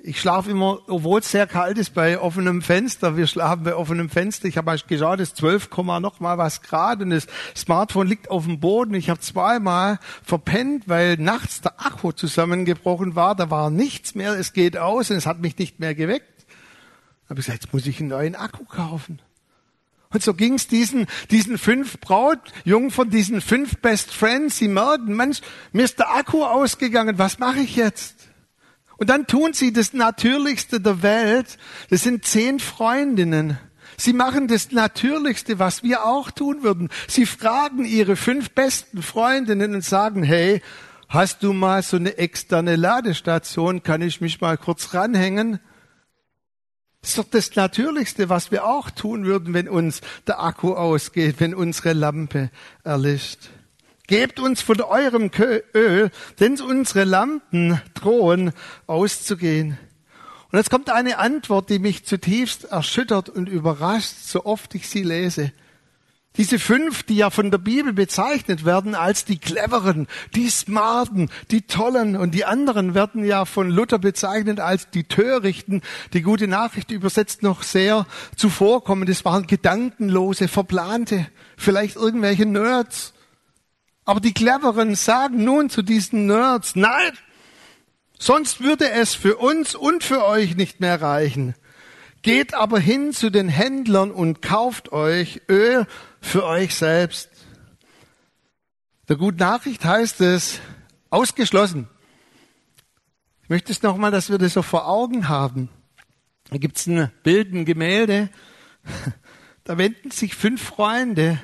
Ich 0.03 0.19
schlafe 0.19 0.51
immer, 0.51 0.81
obwohl 0.87 1.21
es 1.21 1.31
sehr 1.31 1.47
kalt 1.47 1.77
ist, 1.77 1.93
bei 1.93 2.19
offenem 2.19 2.63
Fenster. 2.63 3.19
Wir 3.19 3.27
schlafen 3.27 3.65
bei 3.65 3.75
offenem 3.75 4.09
Fenster. 4.09 4.49
Ich 4.49 4.57
habe 4.57 4.65
mal 4.65 4.79
geschaut, 4.79 5.21
es 5.21 5.31
ist 5.31 5.37
12, 5.37 5.69
noch 6.01 6.21
mal 6.21 6.39
was 6.39 6.63
Grad 6.63 7.03
und 7.03 7.11
das 7.11 7.27
Smartphone 7.55 8.07
liegt 8.07 8.31
auf 8.31 8.47
dem 8.47 8.61
Boden. 8.61 8.95
Ich 8.95 9.11
habe 9.11 9.21
zweimal 9.21 9.99
verpennt, 10.23 10.89
weil 10.89 11.19
nachts 11.19 11.61
der 11.61 11.79
Akku 11.85 12.13
zusammengebrochen 12.13 13.15
war. 13.15 13.35
Da 13.35 13.51
war 13.51 13.69
nichts 13.69 14.15
mehr. 14.15 14.33
Es 14.39 14.55
geht 14.55 14.79
aus 14.79 15.11
und 15.11 15.17
es 15.17 15.27
hat 15.27 15.41
mich 15.41 15.59
nicht 15.59 15.81
mehr 15.81 15.95
geweckt. 15.95 16.47
Da 17.25 17.31
habe 17.31 17.41
ich 17.41 17.47
gesagt, 17.47 17.65
jetzt 17.65 17.75
muss 17.75 17.87
ich 17.87 18.01
einen 18.01 18.09
neuen 18.09 18.37
Akku 18.37 18.65
kaufen. 18.65 19.21
Und 20.13 20.23
so 20.23 20.33
ging 20.33 20.55
es 20.55 20.67
diesen, 20.67 21.09
diesen 21.31 21.59
fünf 21.59 22.01
Brautjungen 22.01 22.91
von 22.91 23.11
diesen 23.11 23.43
fünf 23.43 23.77
Best 23.77 24.15
Friends. 24.15 24.57
Sie 24.57 24.69
merken, 24.69 25.15
Mensch, 25.15 25.43
mir 25.73 25.85
ist 25.85 25.99
der 25.99 26.15
Akku 26.15 26.43
ausgegangen. 26.43 27.19
Was 27.19 27.39
mache 27.39 27.61
ich 27.61 27.77
jetzt? 27.77 28.20
Und 29.01 29.09
dann 29.09 29.27
tun 29.27 29.55
sie 29.55 29.73
das 29.73 29.95
Natürlichste 29.95 30.79
der 30.79 31.03
Welt. 31.03 31.57
Das 31.89 32.03
sind 32.03 32.27
zehn 32.27 32.61
Freundinnen. 32.61 33.59
Sie 33.97 34.13
machen 34.13 34.47
das 34.47 34.73
Natürlichste, 34.73 35.59
was 35.59 35.83
wir 35.83 36.05
auch 36.05 36.31
tun 36.31 36.63
würden. 36.63 36.91
Sie 37.09 37.25
fragen 37.25 37.87
ihre 37.87 38.15
fünf 38.15 38.51
besten 38.51 39.03
Freundinnen 39.03 39.75
und 39.75 39.83
sagen, 39.83 40.23
hey, 40.23 40.61
hast 41.09 41.43
du 41.43 41.55
mal 41.55 41.83
so 41.83 41.97
eine 41.97 42.19
externe 42.19 42.77
Ladestation? 42.77 43.83
Kann 43.83 44.03
ich 44.03 44.21
mich 44.21 44.43
mal 44.43 44.59
kurz 44.59 44.93
ranhängen? 44.93 45.61
Das 47.01 47.13
ist 47.13 47.19
doch 47.19 47.31
das 47.31 47.57
Natürlichste, 47.57 48.29
was 48.29 48.51
wir 48.51 48.67
auch 48.67 48.91
tun 48.91 49.25
würden, 49.25 49.55
wenn 49.55 49.71
uns 49.71 50.03
der 50.27 50.43
Akku 50.43 50.75
ausgeht, 50.75 51.37
wenn 51.39 51.55
unsere 51.55 51.95
Lampe 51.95 52.51
erlischt. 52.85 53.49
Gebt 54.11 54.41
uns 54.41 54.61
von 54.61 54.81
eurem 54.81 55.31
Öl, 55.73 56.11
denn 56.41 56.61
unsere 56.61 57.05
Lampen 57.05 57.81
drohen 57.95 58.51
auszugehen. 58.89 59.79
Und 60.51 60.59
jetzt 60.59 60.69
kommt 60.69 60.91
eine 60.91 61.19
Antwort, 61.19 61.71
die 61.71 61.79
mich 61.79 62.07
zutiefst 62.07 62.65
erschüttert 62.65 63.29
und 63.29 63.49
überrascht, 63.49 64.17
so 64.21 64.47
oft 64.47 64.75
ich 64.75 64.89
sie 64.89 65.05
lese. 65.05 65.53
Diese 66.39 66.59
fünf, 66.59 67.05
die 67.05 67.19
ja 67.19 67.31
von 67.31 67.53
der 67.53 67.59
Bibel 67.59 67.93
bezeichnet 67.93 68.65
werden 68.65 68.97
als 68.97 69.27
die 69.27 69.39
cleveren, 69.39 70.09
die 70.35 70.51
smarten, 70.51 71.31
die 71.53 71.63
tollen 71.63 72.17
und 72.17 72.35
die 72.35 72.45
anderen 72.45 72.95
werden 72.95 73.25
ja 73.25 73.45
von 73.45 73.71
Luther 73.71 74.01
bezeichnet 74.01 74.59
als 74.59 74.91
die 74.91 75.05
törichten. 75.05 75.83
Die 76.15 76.23
gute 76.23 76.49
Nachricht 76.49 76.91
übersetzt 76.91 77.45
noch 77.45 77.63
sehr 77.63 78.07
zuvorkommen. 78.35 79.07
Das 79.07 79.25
waren 79.25 79.47
gedankenlose, 79.47 80.49
verplante, 80.49 81.29
vielleicht 81.57 81.95
irgendwelche 81.95 82.47
Nerds 82.47 83.13
aber 84.11 84.19
die 84.19 84.35
Cleveren 84.35 84.97
sagen 84.97 85.45
nun 85.45 85.71
zu 85.71 85.83
diesen 85.83 86.27
Nerds, 86.27 86.75
nein, 86.75 87.13
sonst 88.19 88.61
würde 88.61 88.91
es 88.91 89.15
für 89.15 89.37
uns 89.37 89.77
und 89.77 90.03
für 90.03 90.25
euch 90.25 90.57
nicht 90.57 90.81
mehr 90.81 91.01
reichen. 91.01 91.55
Geht 92.23 92.53
aber 92.55 92.81
hin 92.81 93.13
zu 93.13 93.31
den 93.31 93.49
Händlern 93.49 94.11
und 94.11 94.43
kauft 94.43 94.91
euch 94.91 95.43
Öl 95.49 95.87
für 96.21 96.45
euch 96.45 96.75
selbst. 96.75 97.31
Der 99.09 99.15
guten 99.15 99.39
Nachricht 99.39 99.85
heißt 99.85 100.21
es, 100.23 100.59
ausgeschlossen. 101.11 101.89
Ich 103.45 103.49
möchte 103.49 103.71
es 103.71 103.81
nochmal, 103.85 104.11
dass 104.11 104.29
wir 104.29 104.39
das 104.39 104.55
so 104.55 104.63
vor 104.63 104.89
Augen 104.89 105.29
haben. 105.29 105.69
Da 106.51 106.57
gibt 106.59 106.79
es 106.79 106.89
ein 106.89 107.13
Bild, 107.23 107.55
ein 107.55 107.65
Gemälde. 107.65 108.29
Da 109.63 109.79
wenden 109.79 110.11
sich 110.11 110.35
fünf 110.35 110.61
Freunde 110.61 111.39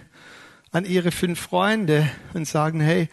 an 0.76 0.84
ihre 0.84 1.10
fünf 1.10 1.40
Freunde 1.40 2.06
und 2.34 2.46
sagen, 2.46 2.80
hey, 2.80 3.08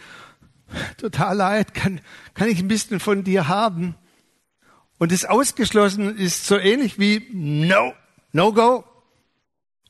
total 0.98 1.38
leid, 1.38 1.74
kann, 1.74 2.02
kann 2.34 2.50
ich 2.50 2.60
ein 2.60 2.68
bisschen 2.68 3.00
von 3.00 3.24
dir 3.24 3.48
haben? 3.48 3.96
Und 4.98 5.14
das 5.14 5.24
Ausgeschlossen 5.24 6.18
ist 6.18 6.46
so 6.46 6.58
ähnlich 6.58 7.00
wie 7.00 7.26
No, 7.32 7.94
No 8.34 8.52
Go. 8.52 8.84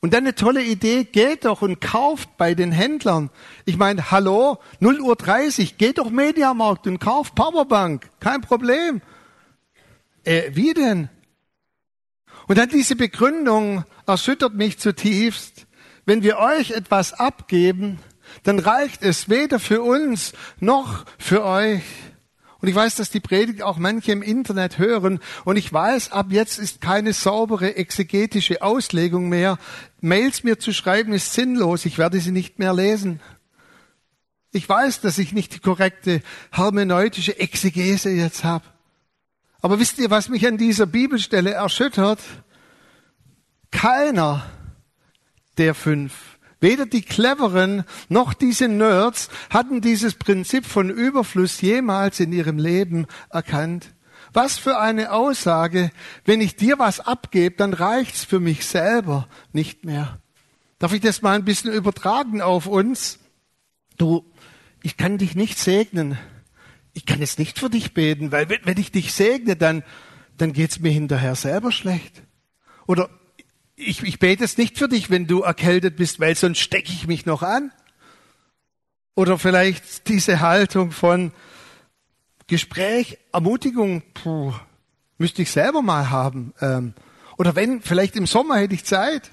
Und 0.01 0.13
dann 0.13 0.23
eine 0.23 0.36
tolle 0.36 0.63
Idee, 0.63 1.03
geht 1.03 1.45
doch 1.45 1.63
und 1.63 1.81
kauft 1.81 2.38
bei 2.38 2.53
den 2.53 2.71
Händlern. 2.71 3.31
Ich 3.65 3.77
meine, 3.77 4.12
hallo, 4.12 4.59
0 4.79 4.99
Uhr 4.99 5.15
30, 5.15 5.79
geht 5.79 5.97
doch 5.97 6.12
Mediamarkt 6.12 6.86
und 6.86 6.99
kauft 6.99 7.33
Powerbank, 7.33 8.07
kein 8.19 8.41
Problem. 8.41 9.01
Äh, 10.25 10.51
wie 10.53 10.75
denn? 10.75 11.09
Und 12.47 12.59
dann 12.59 12.69
diese 12.69 12.95
Begründung 12.95 13.83
erschüttert 14.05 14.53
mich 14.53 14.77
zutiefst. 14.77 15.65
Wenn 16.05 16.23
wir 16.23 16.37
euch 16.37 16.71
etwas 16.71 17.13
abgeben, 17.13 17.99
dann 18.43 18.59
reicht 18.59 19.03
es 19.03 19.29
weder 19.29 19.59
für 19.59 19.81
uns 19.81 20.33
noch 20.59 21.05
für 21.17 21.43
euch. 21.43 21.83
Und 22.59 22.69
ich 22.69 22.75
weiß, 22.75 22.95
dass 22.95 23.09
die 23.09 23.19
Predigt 23.19 23.61
auch 23.61 23.77
manche 23.77 24.13
im 24.13 24.21
Internet 24.21 24.77
hören. 24.77 25.19
Und 25.43 25.57
ich 25.57 25.71
weiß, 25.71 26.13
ab 26.13 26.27
jetzt 26.29 26.59
ist 26.59 26.79
keine 26.79 27.11
saubere 27.11 27.75
exegetische 27.75 28.61
Auslegung 28.61 29.27
mehr. 29.27 29.57
Mails 29.99 30.45
mir 30.45 30.57
zu 30.59 30.71
schreiben 30.71 31.11
ist 31.11 31.33
sinnlos. 31.33 31.85
Ich 31.85 31.97
werde 31.97 32.21
sie 32.21 32.31
nicht 32.31 32.59
mehr 32.59 32.73
lesen. 32.73 33.19
Ich 34.51 34.67
weiß, 34.69 35.01
dass 35.01 35.17
ich 35.17 35.33
nicht 35.33 35.53
die 35.53 35.59
korrekte 35.59 36.21
hermeneutische 36.51 37.37
Exegese 37.37 38.11
jetzt 38.11 38.45
habe. 38.45 38.63
Aber 39.61 39.79
wisst 39.79 39.97
ihr, 39.97 40.09
was 40.09 40.29
mich 40.29 40.47
an 40.47 40.57
dieser 40.57 40.85
Bibelstelle 40.85 41.51
erschüttert? 41.51 42.19
Keiner 43.71 44.45
der 45.57 45.75
fünf. 45.75 46.13
Weder 46.59 46.85
die 46.85 47.01
Cleveren 47.01 47.83
noch 48.07 48.33
diese 48.33 48.69
Nerds 48.69 49.29
hatten 49.49 49.81
dieses 49.81 50.13
Prinzip 50.13 50.65
von 50.65 50.89
Überfluss 50.89 51.59
jemals 51.59 52.21
in 52.21 52.31
ihrem 52.31 52.57
Leben 52.57 53.05
erkannt. 53.29 53.93
Was 54.31 54.57
für 54.57 54.79
eine 54.79 55.11
Aussage, 55.11 55.91
wenn 56.25 56.39
ich 56.39 56.55
dir 56.55 56.79
was 56.79 57.01
abgebe, 57.01 57.57
dann 57.57 57.73
reicht's 57.73 58.23
für 58.23 58.39
mich 58.39 58.65
selber 58.65 59.27
nicht 59.51 59.83
mehr. 59.83 60.19
Darf 60.79 60.93
ich 60.93 61.01
das 61.01 61.21
mal 61.21 61.35
ein 61.35 61.45
bisschen 61.45 61.71
übertragen 61.71 62.41
auf 62.41 62.65
uns? 62.65 63.19
Du, 63.97 64.25
ich 64.81 64.97
kann 64.97 65.17
dich 65.17 65.35
nicht 65.35 65.59
segnen. 65.59 66.17
Ich 66.93 67.05
kann 67.05 67.19
jetzt 67.19 67.39
nicht 67.39 67.59
für 67.59 67.69
dich 67.69 67.93
beten, 67.93 68.31
weil 68.31 68.47
wenn 68.49 68.77
ich 68.77 68.91
dich 68.91 69.13
segne, 69.13 69.55
dann, 69.55 69.83
dann 70.37 70.53
geht's 70.53 70.79
mir 70.79 70.91
hinterher 70.91 71.35
selber 71.35 71.71
schlecht. 71.71 72.23
Oder 72.87 73.09
ich, 73.75 74.03
ich 74.03 74.19
bete 74.19 74.43
es 74.43 74.57
nicht 74.57 74.77
für 74.77 74.88
dich, 74.88 75.09
wenn 75.09 75.27
du 75.27 75.41
erkältet 75.41 75.95
bist, 75.95 76.19
weil 76.19 76.36
sonst 76.36 76.59
stecke 76.59 76.91
ich 76.91 77.07
mich 77.07 77.25
noch 77.25 77.43
an. 77.43 77.71
Oder 79.15 79.38
vielleicht 79.38 80.07
diese 80.07 80.39
Haltung 80.39 80.91
von 80.91 81.31
Gespräch, 82.47 83.19
Ermutigung, 83.31 84.03
puh, 84.13 84.53
müsste 85.17 85.43
ich 85.43 85.51
selber 85.51 85.81
mal 85.81 86.09
haben. 86.09 86.53
Ähm, 86.62 86.93
oder 87.38 87.55
wenn, 87.55 87.81
vielleicht 87.81 88.15
im 88.15 88.27
Sommer 88.27 88.57
hätte 88.57 88.75
ich 88.75 88.86
Zeit. 88.86 89.31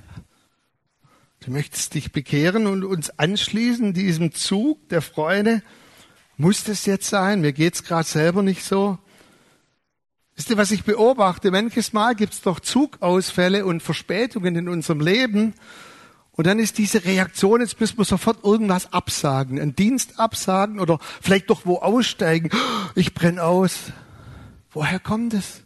Du 1.41 1.51
möchtest 1.51 1.95
dich 1.95 2.13
bekehren 2.13 2.67
und 2.67 2.85
uns 2.85 3.19
anschließen, 3.19 3.95
diesem 3.95 4.33
Zug 4.33 4.89
der 4.91 5.01
Freude. 5.01 5.63
Muss 6.37 6.65
das 6.65 6.85
jetzt 6.87 7.09
sein? 7.09 7.41
Mir 7.41 7.53
geht's 7.53 7.83
gerade 7.83 8.07
selber 8.07 8.43
nicht 8.43 8.63
so. 8.63 8.99
Wisst 10.41 10.49
ihr, 10.49 10.57
was 10.57 10.71
ich 10.71 10.85
beobachte? 10.85 11.51
Manches 11.51 11.93
Mal 11.93 12.15
gibt 12.15 12.33
es 12.33 12.41
doch 12.41 12.61
Zugausfälle 12.61 13.67
und 13.67 13.83
Verspätungen 13.83 14.57
in 14.57 14.71
unserem 14.71 15.01
Leben. 15.01 15.53
Und 16.33 16.47
dann 16.47 16.59
ist 16.59 16.79
diese 16.79 17.05
Reaktion, 17.05 17.61
jetzt 17.61 17.79
müssen 17.79 17.99
wir 17.99 18.07
sofort 18.07 18.43
irgendwas 18.43 18.91
absagen, 18.91 19.61
einen 19.61 19.77
Dienst 19.77 20.19
absagen 20.19 20.81
oder 20.81 20.99
vielleicht 21.21 21.51
doch 21.51 21.67
wo 21.67 21.77
aussteigen. 21.81 22.49
Ich 22.95 23.13
brenne 23.13 23.45
aus. 23.45 23.93
Woher 24.71 24.99
kommt 24.99 25.35
es? 25.35 25.61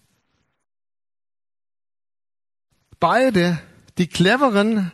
Beide, 2.98 3.60
die 3.96 4.08
Cleveren, 4.08 4.90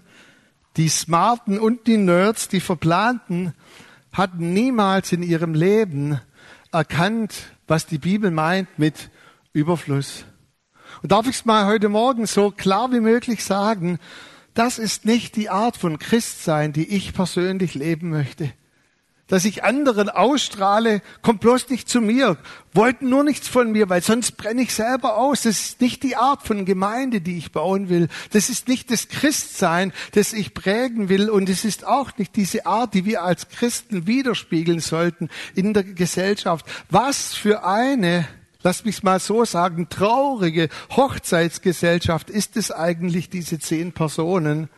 die 0.76 0.90
Smarten 0.90 1.58
und 1.58 1.86
die 1.86 1.96
Nerds, 1.96 2.48
die 2.48 2.60
Verplanten, 2.60 3.54
hatten 4.12 4.52
niemals 4.52 5.10
in 5.12 5.22
ihrem 5.22 5.54
Leben 5.54 6.20
erkannt, 6.70 7.32
was 7.66 7.86
die 7.86 7.96
Bibel 7.96 8.30
meint 8.30 8.78
mit 8.78 9.08
Überfluss. 9.52 10.24
Und 11.02 11.12
darf 11.12 11.26
ich 11.26 11.36
es 11.36 11.44
mal 11.44 11.66
heute 11.66 11.88
Morgen 11.88 12.26
so 12.26 12.50
klar 12.50 12.92
wie 12.92 13.00
möglich 13.00 13.44
sagen, 13.44 13.98
das 14.54 14.78
ist 14.78 15.04
nicht 15.04 15.36
die 15.36 15.50
Art 15.50 15.76
von 15.76 15.98
Christsein, 15.98 16.72
die 16.72 16.88
ich 16.88 17.12
persönlich 17.12 17.74
leben 17.74 18.10
möchte. 18.10 18.52
Dass 19.26 19.44
ich 19.44 19.62
anderen 19.62 20.08
ausstrahle, 20.08 21.02
kommt 21.22 21.40
bloß 21.40 21.68
nicht 21.68 21.88
zu 21.88 22.00
mir, 22.00 22.36
wollten 22.74 23.08
nur 23.08 23.22
nichts 23.22 23.46
von 23.46 23.70
mir, 23.70 23.88
weil 23.88 24.02
sonst 24.02 24.32
brenne 24.32 24.62
ich 24.62 24.74
selber 24.74 25.16
aus. 25.16 25.42
Das 25.42 25.60
ist 25.60 25.80
nicht 25.80 26.02
die 26.02 26.16
Art 26.16 26.42
von 26.42 26.64
Gemeinde, 26.64 27.20
die 27.20 27.38
ich 27.38 27.52
bauen 27.52 27.88
will. 27.88 28.08
Das 28.32 28.50
ist 28.50 28.66
nicht 28.66 28.90
das 28.90 29.06
Christsein, 29.06 29.92
das 30.12 30.32
ich 30.32 30.52
prägen 30.52 31.08
will. 31.08 31.30
Und 31.30 31.48
es 31.48 31.64
ist 31.64 31.86
auch 31.86 32.16
nicht 32.18 32.34
diese 32.34 32.66
Art, 32.66 32.92
die 32.92 33.04
wir 33.04 33.22
als 33.22 33.48
Christen 33.48 34.08
widerspiegeln 34.08 34.80
sollten 34.80 35.28
in 35.54 35.74
der 35.74 35.84
Gesellschaft. 35.84 36.66
Was 36.88 37.32
für 37.32 37.64
eine 37.64 38.26
lass 38.62 38.84
mich 38.84 39.02
mal 39.02 39.20
so 39.20 39.44
sagen, 39.44 39.88
traurige 39.88 40.68
Hochzeitsgesellschaft 40.90 42.30
ist 42.30 42.56
es 42.56 42.70
eigentlich, 42.70 43.30
diese 43.30 43.58
zehn 43.58 43.92
Personen? 43.92 44.68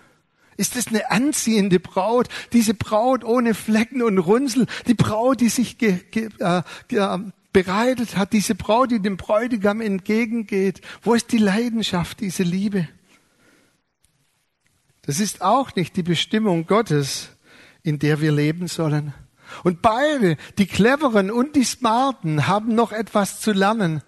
Ist 0.57 0.77
es 0.77 0.89
eine 0.89 1.11
anziehende 1.11 1.81
Braut? 1.81 2.29
Diese 2.53 2.75
Braut 2.75 3.25
ohne 3.25 3.55
Flecken 3.55 4.03
und 4.03 4.19
Runzeln, 4.19 4.67
die 4.87 4.95
Braut, 4.95 5.41
die 5.41 5.49
sich 5.49 5.79
ge, 5.79 6.01
ge, 6.11 6.29
äh, 6.39 6.63
bereitet 7.53 8.17
hat, 8.17 8.33
diese 8.33 8.55
Braut, 8.55 8.91
die 8.91 9.01
dem 9.01 9.17
Bräutigam 9.17 9.81
entgegengeht. 9.81 10.81
Wo 11.03 11.15
ist 11.15 11.33
die 11.33 11.39
Leidenschaft, 11.39 12.21
diese 12.21 12.43
Liebe? 12.43 12.89
Das 15.03 15.21
ist 15.21 15.43
auch 15.43 15.75
nicht 15.75 15.97
die 15.97 16.03
Bestimmung 16.03 16.67
Gottes, 16.67 17.31
in 17.83 17.99
der 17.99 18.21
wir 18.21 18.33
leben 18.33 18.69
sollen. 18.69 19.13
Und 19.65 19.83
beide, 19.83 20.37
die 20.59 20.67
Cleveren 20.67 21.31
und 21.31 21.57
die 21.57 21.65
Smarten, 21.65 22.47
haben 22.47 22.75
noch 22.75 22.93
etwas 22.93 23.41
zu 23.41 23.53
lernen. 23.53 24.03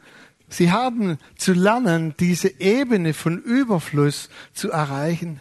Sie 0.48 0.70
haben 0.70 1.18
zu 1.36 1.52
lernen, 1.52 2.14
diese 2.20 2.60
Ebene 2.60 3.14
von 3.14 3.38
Überfluss 3.38 4.28
zu 4.52 4.70
erreichen. 4.70 5.40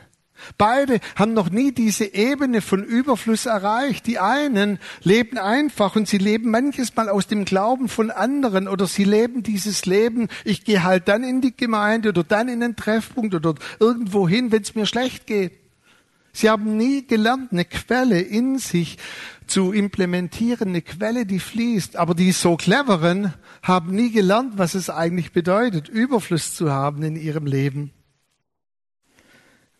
Beide 0.57 0.99
haben 1.15 1.33
noch 1.33 1.49
nie 1.49 1.71
diese 1.71 2.05
Ebene 2.13 2.61
von 2.61 2.83
Überfluss 2.83 3.45
erreicht. 3.45 4.07
Die 4.07 4.19
einen 4.19 4.79
leben 5.01 5.37
einfach 5.37 5.95
und 5.95 6.07
sie 6.07 6.17
leben 6.17 6.51
manches 6.51 6.95
Mal 6.95 7.09
aus 7.09 7.27
dem 7.27 7.45
Glauben 7.45 7.89
von 7.89 8.11
anderen 8.11 8.67
oder 8.67 8.87
sie 8.87 9.05
leben 9.05 9.43
dieses 9.43 9.85
Leben, 9.85 10.27
ich 10.43 10.65
gehe 10.65 10.83
halt 10.83 11.07
dann 11.07 11.23
in 11.23 11.41
die 11.41 11.55
Gemeinde 11.55 12.09
oder 12.09 12.23
dann 12.23 12.49
in 12.49 12.59
den 12.59 12.75
Treffpunkt 12.75 13.33
oder 13.35 13.55
irgendwo 13.79 14.27
hin, 14.27 14.51
wenn 14.51 14.63
es 14.63 14.75
mir 14.75 14.85
schlecht 14.85 15.27
geht. 15.27 15.53
Sie 16.35 16.49
haben 16.49 16.77
nie 16.77 17.05
gelernt, 17.05 17.51
eine 17.51 17.63
Quelle 17.63 18.19
in 18.19 18.57
sich 18.57 18.97
zu 19.47 19.71
implementieren, 19.71 20.69
eine 20.69 20.81
Quelle, 20.81 21.25
die 21.25 21.39
fließt. 21.39 21.95
Aber 21.95 22.15
die 22.15 22.31
so 22.31 22.55
cleveren 22.57 23.33
haben 23.61 23.95
nie 23.95 24.11
gelernt, 24.11 24.57
was 24.57 24.75
es 24.75 24.89
eigentlich 24.89 25.31
bedeutet, 25.31 25.89
Überfluss 25.89 26.55
zu 26.55 26.71
haben 26.71 27.03
in 27.03 27.15
ihrem 27.15 27.45
Leben. 27.45 27.91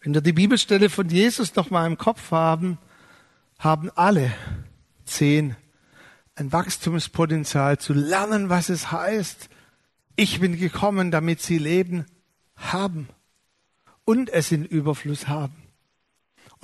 Wenn 0.02 0.14
wir 0.14 0.22
die 0.22 0.34
Bibelstelle 0.34 0.90
von 0.90 1.10
Jesus 1.10 1.56
noch 1.56 1.70
mal 1.70 1.88
im 1.88 1.98
Kopf 1.98 2.32
haben, 2.32 2.78
haben 3.58 3.90
alle 3.96 4.34
zehn 5.06 5.56
ein 6.36 6.52
Wachstumspotenzial 6.52 7.78
zu 7.78 7.94
lernen, 7.94 8.50
was 8.50 8.70
es 8.70 8.92
heißt. 8.92 9.50
Ich 10.16 10.40
bin 10.40 10.58
gekommen, 10.58 11.12
damit 11.12 11.42
sie 11.42 11.58
Leben 11.58 12.06
haben 12.56 13.08
und 14.06 14.30
es 14.30 14.52
in 14.52 14.66
Überfluss 14.66 15.28
haben. 15.28 15.63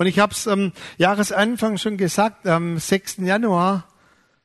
Und 0.00 0.06
ich 0.06 0.18
habe 0.18 0.32
es 0.32 0.48
am 0.48 0.72
Jahresanfang 0.96 1.76
schon 1.76 1.98
gesagt, 1.98 2.46
am 2.46 2.78
6. 2.78 3.18
Januar, 3.18 3.86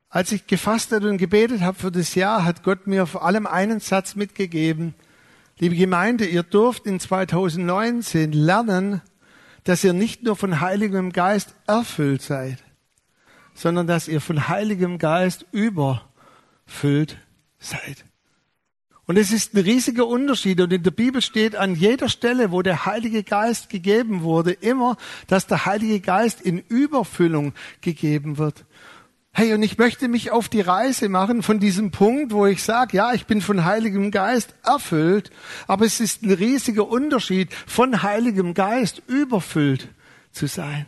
als 0.09 0.33
ich 0.33 0.47
gefastet 0.47 1.05
und 1.05 1.15
gebetet 1.15 1.61
habe 1.61 1.79
für 1.79 1.93
das 1.93 2.13
Jahr, 2.13 2.43
hat 2.43 2.61
Gott 2.61 2.87
mir 2.87 3.05
vor 3.05 3.23
allem 3.23 3.47
einen 3.47 3.79
Satz 3.79 4.15
mitgegeben. 4.15 4.95
Liebe 5.57 5.77
Gemeinde, 5.77 6.25
ihr 6.25 6.43
dürft 6.43 6.85
in 6.85 6.99
2019 6.99 8.33
lernen, 8.33 9.01
dass 9.63 9.81
ihr 9.85 9.93
nicht 9.93 10.23
nur 10.23 10.35
von 10.35 10.59
Heiligem 10.59 11.13
Geist 11.13 11.55
erfüllt 11.67 12.21
seid, 12.21 12.61
sondern 13.53 13.87
dass 13.87 14.09
ihr 14.09 14.19
von 14.19 14.49
Heiligem 14.49 14.97
Geist 14.97 15.45
überfüllt 15.53 17.15
seid. 17.59 18.03
Und 19.07 19.17
es 19.17 19.31
ist 19.31 19.53
ein 19.53 19.61
riesiger 19.61 20.07
Unterschied. 20.07 20.59
Und 20.61 20.73
in 20.73 20.83
der 20.83 20.91
Bibel 20.91 21.21
steht 21.21 21.55
an 21.55 21.75
jeder 21.75 22.09
Stelle, 22.09 22.51
wo 22.51 22.61
der 22.61 22.85
Heilige 22.85 23.23
Geist 23.23 23.69
gegeben 23.69 24.23
wurde, 24.23 24.51
immer, 24.51 24.97
dass 25.27 25.47
der 25.47 25.65
Heilige 25.65 25.99
Geist 25.99 26.41
in 26.41 26.59
Überfüllung 26.69 27.53
gegeben 27.81 28.37
wird. 28.37 28.65
Hey, 29.31 29.53
und 29.53 29.63
ich 29.63 29.77
möchte 29.77 30.07
mich 30.07 30.31
auf 30.31 30.47
die 30.47 30.61
Reise 30.61 31.09
machen 31.09 31.43
von 31.43 31.59
diesem 31.59 31.91
Punkt, 31.91 32.31
wo 32.31 32.45
ich 32.45 32.63
sage, 32.63 32.95
ja, 32.95 33.13
ich 33.13 33.25
bin 33.25 33.41
von 33.41 33.65
Heiligem 33.65 34.09
Geist 34.09 34.55
erfüllt, 34.63 35.29
aber 35.67 35.85
es 35.85 35.99
ist 35.99 36.23
ein 36.23 36.31
riesiger 36.31 36.87
Unterschied, 36.87 37.53
von 37.53 38.01
Heiligem 38.01 38.53
Geist 38.53 39.01
überfüllt 39.07 39.89
zu 40.31 40.47
sein. 40.47 40.85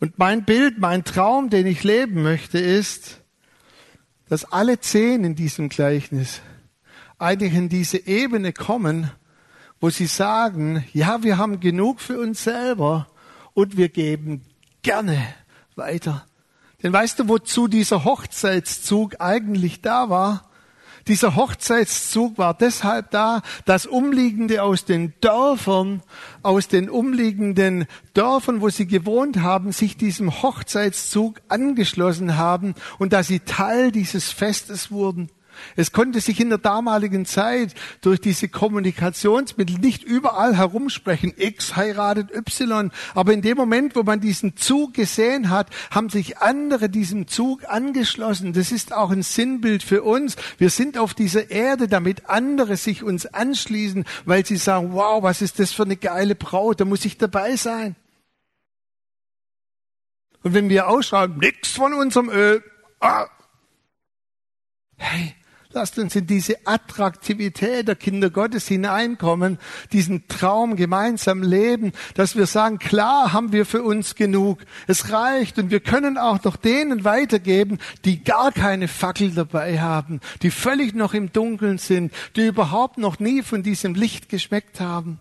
Und 0.00 0.18
mein 0.18 0.44
Bild, 0.44 0.78
mein 0.78 1.04
Traum, 1.04 1.48
den 1.48 1.66
ich 1.68 1.84
leben 1.84 2.24
möchte, 2.24 2.58
ist, 2.58 3.20
dass 4.28 4.44
alle 4.44 4.80
zehn 4.80 5.24
in 5.24 5.34
diesem 5.34 5.68
Gleichnis 5.68 6.40
eigentlich 7.18 7.54
in 7.54 7.68
diese 7.68 8.06
Ebene 8.06 8.52
kommen, 8.52 9.10
wo 9.80 9.90
sie 9.90 10.06
sagen, 10.06 10.84
ja, 10.92 11.22
wir 11.22 11.38
haben 11.38 11.60
genug 11.60 12.00
für 12.00 12.18
uns 12.18 12.44
selber 12.44 13.06
und 13.52 13.76
wir 13.76 13.88
geben 13.88 14.42
gerne 14.82 15.18
weiter. 15.76 16.26
Denn 16.82 16.92
weißt 16.92 17.18
du, 17.18 17.28
wozu 17.28 17.68
dieser 17.68 18.04
Hochzeitszug 18.04 19.20
eigentlich 19.20 19.80
da 19.80 20.10
war? 20.10 20.50
Dieser 21.06 21.36
Hochzeitszug 21.36 22.38
war 22.38 22.54
deshalb 22.54 23.10
da, 23.10 23.42
dass 23.66 23.84
Umliegende 23.84 24.62
aus 24.62 24.86
den 24.86 25.12
Dörfern, 25.20 26.02
aus 26.42 26.68
den 26.68 26.88
umliegenden 26.88 27.86
Dörfern, 28.14 28.62
wo 28.62 28.70
sie 28.70 28.86
gewohnt 28.86 29.42
haben, 29.42 29.72
sich 29.72 29.96
diesem 29.96 30.42
Hochzeitszug 30.42 31.42
angeschlossen 31.48 32.36
haben 32.38 32.74
und 32.98 33.12
dass 33.12 33.26
sie 33.26 33.40
Teil 33.40 33.92
dieses 33.92 34.30
Festes 34.30 34.90
wurden. 34.90 35.30
Es 35.76 35.92
konnte 35.92 36.20
sich 36.20 36.40
in 36.40 36.48
der 36.48 36.58
damaligen 36.58 37.26
Zeit 37.26 37.74
durch 38.00 38.20
diese 38.20 38.48
Kommunikationsmittel 38.48 39.78
nicht 39.78 40.02
überall 40.02 40.56
herumsprechen. 40.56 41.32
X 41.36 41.76
heiratet 41.76 42.30
Y. 42.34 42.90
Aber 43.14 43.32
in 43.32 43.42
dem 43.42 43.56
Moment, 43.56 43.96
wo 43.96 44.02
man 44.02 44.20
diesen 44.20 44.56
Zug 44.56 44.94
gesehen 44.94 45.50
hat, 45.50 45.68
haben 45.90 46.10
sich 46.10 46.38
andere 46.38 46.88
diesem 46.88 47.26
Zug 47.28 47.64
angeschlossen. 47.68 48.52
Das 48.52 48.72
ist 48.72 48.92
auch 48.92 49.10
ein 49.10 49.22
Sinnbild 49.22 49.82
für 49.82 50.02
uns. 50.02 50.36
Wir 50.58 50.70
sind 50.70 50.98
auf 50.98 51.14
dieser 51.14 51.50
Erde, 51.50 51.88
damit 51.88 52.28
andere 52.28 52.76
sich 52.76 53.02
uns 53.02 53.26
anschließen, 53.26 54.04
weil 54.24 54.44
sie 54.46 54.56
sagen, 54.56 54.92
wow, 54.92 55.22
was 55.22 55.42
ist 55.42 55.58
das 55.58 55.72
für 55.72 55.84
eine 55.84 55.96
geile 55.96 56.34
Braut, 56.34 56.80
da 56.80 56.84
muss 56.84 57.04
ich 57.04 57.18
dabei 57.18 57.56
sein. 57.56 57.96
Und 60.42 60.52
wenn 60.52 60.68
wir 60.68 60.88
ausschreiben, 60.88 61.38
nix 61.38 61.70
von 61.70 61.94
unserem 61.94 62.28
Öl, 62.28 62.62
ah, 63.00 63.26
hey, 64.96 65.34
Lasst 65.74 65.98
uns 65.98 66.14
in 66.14 66.28
diese 66.28 66.64
Attraktivität 66.66 67.88
der 67.88 67.96
Kinder 67.96 68.30
Gottes 68.30 68.68
hineinkommen, 68.68 69.58
diesen 69.92 70.28
Traum 70.28 70.76
gemeinsam 70.76 71.42
leben, 71.42 71.90
dass 72.14 72.36
wir 72.36 72.46
sagen, 72.46 72.78
klar 72.78 73.32
haben 73.32 73.50
wir 73.50 73.66
für 73.66 73.82
uns 73.82 74.14
genug. 74.14 74.60
Es 74.86 75.10
reicht 75.10 75.58
und 75.58 75.72
wir 75.72 75.80
können 75.80 76.16
auch 76.16 76.44
noch 76.44 76.54
denen 76.54 77.02
weitergeben, 77.02 77.78
die 78.04 78.22
gar 78.22 78.52
keine 78.52 78.86
Fackel 78.86 79.32
dabei 79.32 79.80
haben, 79.80 80.20
die 80.42 80.52
völlig 80.52 80.94
noch 80.94 81.12
im 81.12 81.32
Dunkeln 81.32 81.78
sind, 81.78 82.12
die 82.36 82.46
überhaupt 82.46 82.96
noch 82.96 83.18
nie 83.18 83.42
von 83.42 83.64
diesem 83.64 83.96
Licht 83.96 84.28
geschmeckt 84.28 84.78
haben. 84.78 85.18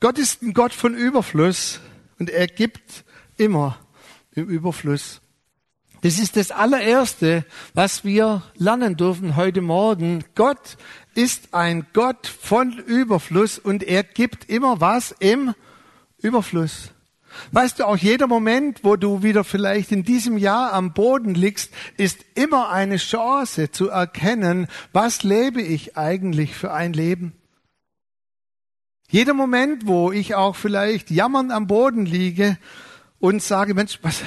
Gott 0.00 0.16
ist 0.16 0.40
ein 0.40 0.54
Gott 0.54 0.72
von 0.72 0.94
Überfluss 0.94 1.80
und 2.18 2.30
er 2.30 2.46
gibt 2.46 3.04
immer 3.36 3.78
im 4.32 4.48
Überfluss. 4.48 5.20
Das 6.00 6.20
ist 6.20 6.36
das 6.36 6.52
allererste, 6.52 7.44
was 7.74 8.04
wir 8.04 8.42
lernen 8.54 8.96
dürfen 8.96 9.34
heute 9.34 9.60
Morgen. 9.60 10.24
Gott 10.36 10.76
ist 11.14 11.54
ein 11.54 11.86
Gott 11.92 12.28
von 12.28 12.78
Überfluss 12.78 13.58
und 13.58 13.82
er 13.82 14.04
gibt 14.04 14.48
immer 14.48 14.80
was 14.80 15.12
im 15.18 15.54
Überfluss. 16.18 16.92
Weißt 17.50 17.80
du, 17.80 17.84
auch 17.84 17.96
jeder 17.96 18.28
Moment, 18.28 18.84
wo 18.84 18.94
du 18.94 19.24
wieder 19.24 19.42
vielleicht 19.42 19.90
in 19.90 20.04
diesem 20.04 20.38
Jahr 20.38 20.72
am 20.72 20.92
Boden 20.92 21.34
liegst, 21.34 21.72
ist 21.96 22.24
immer 22.34 22.70
eine 22.70 22.96
Chance 22.96 23.72
zu 23.72 23.88
erkennen, 23.88 24.68
was 24.92 25.24
lebe 25.24 25.60
ich 25.60 25.96
eigentlich 25.96 26.54
für 26.54 26.72
ein 26.72 26.92
Leben. 26.92 27.32
Jeder 29.10 29.34
Moment, 29.34 29.86
wo 29.86 30.12
ich 30.12 30.36
auch 30.36 30.54
vielleicht 30.54 31.10
jammernd 31.10 31.50
am 31.50 31.66
Boden 31.66 32.06
liege 32.06 32.56
und 33.18 33.42
sage, 33.42 33.74
Mensch, 33.74 33.98
was, 34.02 34.22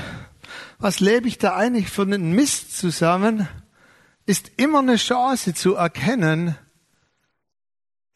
was 0.81 0.99
lebe 0.99 1.27
ich 1.27 1.37
da 1.37 1.55
eigentlich 1.55 1.89
für 1.89 2.01
einen 2.01 2.33
Mist 2.33 2.75
zusammen, 2.75 3.47
ist 4.25 4.51
immer 4.57 4.79
eine 4.79 4.95
Chance 4.95 5.53
zu 5.53 5.75
erkennen, 5.75 6.57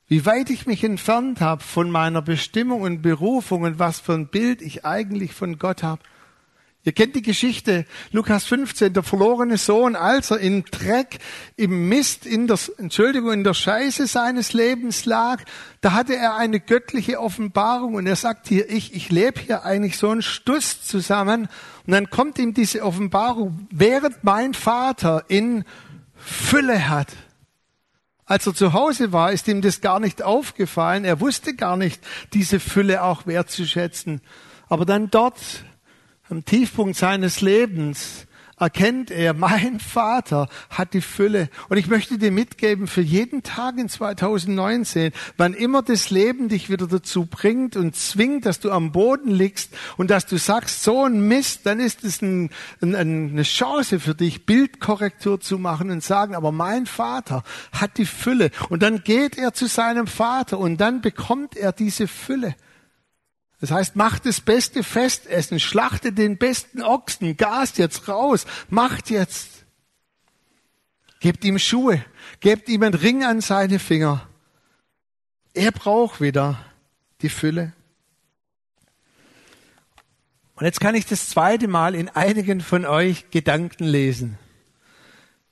wie 0.08 0.26
weit 0.26 0.50
ich 0.50 0.66
mich 0.66 0.84
entfernt 0.84 1.42
habe 1.42 1.64
von 1.64 1.90
meiner 1.90 2.24
Bestimmung 2.24 2.82
und 2.82 3.02
Berufung 3.04 3.62
und 3.62 3.80
was 3.80 4.00
für 4.00 4.14
ein 4.14 4.28
Bild 4.28 4.62
ich 4.64 4.84
eigentlich 4.84 5.34
von 5.34 5.60
Gott 5.60 5.84
habe. 5.84 6.02
Ihr 6.88 6.92
kennt 6.92 7.16
die 7.16 7.24
Geschichte, 7.24 7.88
Lukas 8.12 8.46
15, 8.46 8.94
der 8.94 9.02
verlorene 9.02 9.58
Sohn, 9.58 9.96
als 9.96 10.30
er 10.30 10.38
im 10.38 10.66
Dreck, 10.66 11.18
im 11.56 11.90
Mist, 11.90 12.28
in 12.28 12.46
der, 12.46 12.60
Entschuldigung, 12.78 13.34
in 13.34 13.44
der 13.44 13.56
Scheiße 13.56 14.06
seines 14.06 14.54
Lebens 14.54 15.06
lag, 15.06 15.44
da 15.82 15.94
hatte 15.94 16.16
er 16.16 16.36
eine 16.36 16.60
göttliche 16.60 17.20
Offenbarung 17.20 17.96
und 17.96 18.06
er 18.06 18.16
sagt 18.16 18.48
hier, 18.48 18.70
ich, 18.70 18.94
ich 18.94 19.10
lebe 19.10 19.42
hier 19.42 19.66
eigentlich 19.66 19.98
so 19.98 20.12
einen 20.12 20.22
Stuss 20.22 20.84
zusammen 20.84 21.50
und 21.88 21.92
dann 21.92 22.12
kommt 22.12 22.38
ihm 22.38 22.54
diese 22.54 22.84
Offenbarung, 22.84 23.68
während 23.72 24.24
mein 24.24 24.54
Vater 24.54 25.26
in 25.28 25.66
Fülle 26.16 26.88
hat. 26.88 27.08
Als 28.26 28.46
er 28.46 28.54
zu 28.54 28.74
Hause 28.74 29.12
war, 29.12 29.32
ist 29.32 29.48
ihm 29.48 29.64
das 29.64 29.82
gar 29.82 30.00
nicht 30.00 30.22
aufgefallen. 30.22 31.04
Er 31.04 31.20
wusste 31.20 31.56
gar 31.56 31.78
nicht, 31.78 32.00
diese 32.34 32.60
Fülle 32.60 33.02
auch 33.02 33.26
wertzuschätzen. 33.26 34.22
Aber 34.68 34.86
dann 34.86 35.10
dort 35.10 35.36
am 36.30 36.44
Tiefpunkt 36.44 36.96
seines 36.96 37.42
Lebens 37.42 38.26
erkennt 38.58 39.12
er, 39.12 39.34
mein 39.34 39.80
Vater 39.80 40.48
hat 40.70 40.94
die 40.94 41.02
Fülle. 41.02 41.50
Und 41.70 41.78
ich 41.78 41.88
möchte 41.88 42.18
dir 42.18 42.32
mitgeben, 42.32 42.88
für 42.88 43.02
jeden 43.02 43.44
Tag 43.44 43.78
in 43.78 43.90
2019, 43.90 45.12
wann 45.38 45.54
immer 45.54 45.82
das 45.82 46.10
Leben 46.10 46.48
dich 46.48 46.70
wieder 46.70 46.88
dazu 46.88 47.26
bringt 47.26 47.76
und 47.76 47.96
zwingt, 47.96 48.46
dass 48.46 48.60
du 48.60 48.72
am 48.72 48.92
Boden 48.92 49.30
liegst 49.30 49.74
und 49.98 50.10
dass 50.10 50.26
du 50.26 50.38
sagst, 50.38 50.84
so 50.84 51.04
ein 51.04 51.28
Mist, 51.28 51.66
dann 51.66 51.80
ist 51.80 52.04
es 52.04 52.22
ein, 52.22 52.50
ein, 52.82 52.96
eine 52.96 53.44
Chance 53.44 54.00
für 54.00 54.16
dich, 54.16 54.46
Bildkorrektur 54.46 55.40
zu 55.42 55.60
machen 55.60 55.92
und 55.92 56.04
sagen, 56.04 56.34
aber 56.34 56.52
mein 56.52 56.86
Vater 56.86 57.44
hat 57.74 57.98
die 57.98 58.06
Fülle. 58.06 58.52
Und 58.70 58.84
dann 58.84 59.04
geht 59.04 59.38
er 59.38 59.54
zu 59.54 59.68
seinem 59.68 60.08
Vater 60.08 60.60
und 60.60 60.78
dann 60.78 61.02
bekommt 61.02 61.58
er 61.58 61.74
diese 61.74 62.08
Fülle. 62.08 62.56
Das 63.66 63.72
heißt, 63.72 63.96
macht 63.96 64.28
das 64.28 64.42
beste 64.42 64.84
Festessen, 64.84 65.60
schlachtet 65.60 66.20
den 66.20 66.38
besten 66.38 66.84
Ochsen, 66.84 67.36
gast 67.36 67.80
jetzt 67.80 68.08
raus, 68.08 68.46
macht 68.70 69.10
jetzt. 69.10 69.66
Gebt 71.20 71.44
ihm 71.44 71.58
Schuhe, 71.58 72.06
gebt 72.42 72.70
ihm 72.70 72.84
einen 72.84 72.94
Ring 72.94 73.24
an 73.24 73.42
seine 73.42 73.80
Finger. 73.80 74.30
Er 75.56 75.72
braucht 75.72 76.22
wieder 76.22 76.64
die 77.24 77.30
Fülle. 77.30 77.74
Und 80.54 80.68
jetzt 80.68 80.80
kann 80.80 80.94
ich 80.94 81.08
das 81.08 81.30
zweite 81.30 81.68
Mal 81.68 81.96
in 81.96 82.10
einigen 82.10 82.62
von 82.62 82.86
euch 82.86 83.32
Gedanken 83.32 83.86
lesen. 83.86 84.38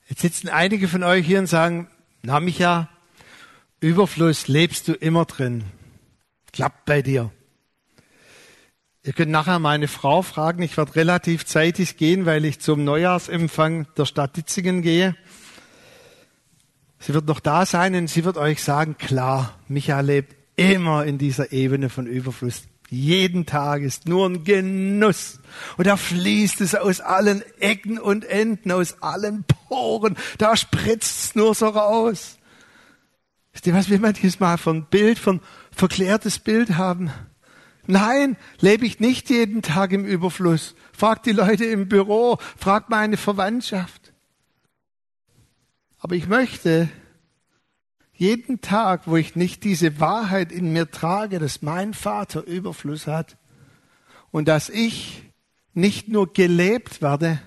Jetzt 0.07 0.21
sitzen 0.21 0.49
einige 0.49 0.87
von 0.87 1.01
euch 1.01 1.25
hier 1.25 1.39
und 1.39 1.47
sagen, 1.47 1.89
na 2.21 2.39
Micha, 2.39 2.89
Überfluss 3.79 4.47
lebst 4.47 4.87
du 4.87 4.93
immer 4.93 5.25
drin. 5.25 5.63
Klappt 6.51 6.85
bei 6.85 7.01
dir. 7.01 7.31
Ihr 9.05 9.11
könnt 9.11 9.31
nachher 9.31 9.59
meine 9.59 9.89
Frau 9.89 10.21
fragen. 10.21 10.63
Ich 10.63 10.77
werde 10.77 10.95
relativ 10.95 11.45
zeitig 11.45 11.97
gehen, 11.97 12.25
weil 12.25 12.45
ich 12.45 12.61
zum 12.61 12.85
Neujahrsempfang 12.85 13.87
der 13.97 14.05
Stadt 14.05 14.37
Ditzingen 14.37 14.81
gehe. 14.81 15.17
Sie 16.99 17.13
wird 17.13 17.27
noch 17.27 17.41
da 17.41 17.65
sein 17.65 17.95
und 17.95 18.07
sie 18.09 18.23
wird 18.23 18.37
euch 18.37 18.63
sagen, 18.63 18.97
klar, 18.97 19.59
Michael 19.67 20.05
lebt 20.05 20.35
immer 20.55 21.03
in 21.03 21.17
dieser 21.17 21.51
Ebene 21.51 21.89
von 21.89 22.07
Überfluss. 22.07 22.63
Jeden 22.89 23.45
Tag 23.45 23.81
ist 23.81 24.07
nur 24.07 24.29
ein 24.29 24.45
Genuss. 24.45 25.41
Und 25.75 25.85
da 25.85 25.97
fließt 25.97 26.61
es 26.61 26.73
aus 26.73 27.01
allen 27.01 27.43
Ecken 27.59 27.99
und 27.99 28.23
Enden, 28.23 28.71
aus 28.71 29.01
allen 29.01 29.43
Poren. 29.67 30.15
Da 30.37 30.55
spritzt 30.55 31.25
es 31.25 31.35
nur 31.35 31.53
so 31.55 31.67
raus. 31.67 32.37
Wisst 33.51 33.67
ihr, 33.67 33.73
was 33.73 33.89
wir 33.89 33.99
manchmal 33.99 34.57
von 34.57 34.85
Bild, 34.85 35.19
von 35.19 35.41
verklärtes 35.71 36.39
Bild 36.39 36.77
haben? 36.77 37.11
Nein, 37.85 38.37
lebe 38.59 38.85
ich 38.85 38.99
nicht 38.99 39.29
jeden 39.29 39.61
Tag 39.61 39.91
im 39.91 40.05
Überfluss. 40.05 40.75
Frag 40.93 41.23
die 41.23 41.31
Leute 41.31 41.65
im 41.65 41.89
Büro, 41.89 42.37
frag 42.57 42.89
meine 42.89 43.17
Verwandtschaft. 43.17 44.13
Aber 45.99 46.15
ich 46.15 46.27
möchte 46.27 46.89
jeden 48.13 48.61
Tag, 48.61 49.07
wo 49.07 49.17
ich 49.17 49.35
nicht 49.35 49.63
diese 49.63 49.99
Wahrheit 49.99 50.51
in 50.51 50.71
mir 50.71 50.91
trage, 50.91 51.39
dass 51.39 51.61
mein 51.61 51.93
Vater 51.93 52.43
Überfluss 52.43 53.07
hat 53.07 53.37
und 54.31 54.47
dass 54.47 54.69
ich 54.69 55.23
nicht 55.73 56.07
nur 56.07 56.31
gelebt 56.31 57.01
werde, 57.01 57.41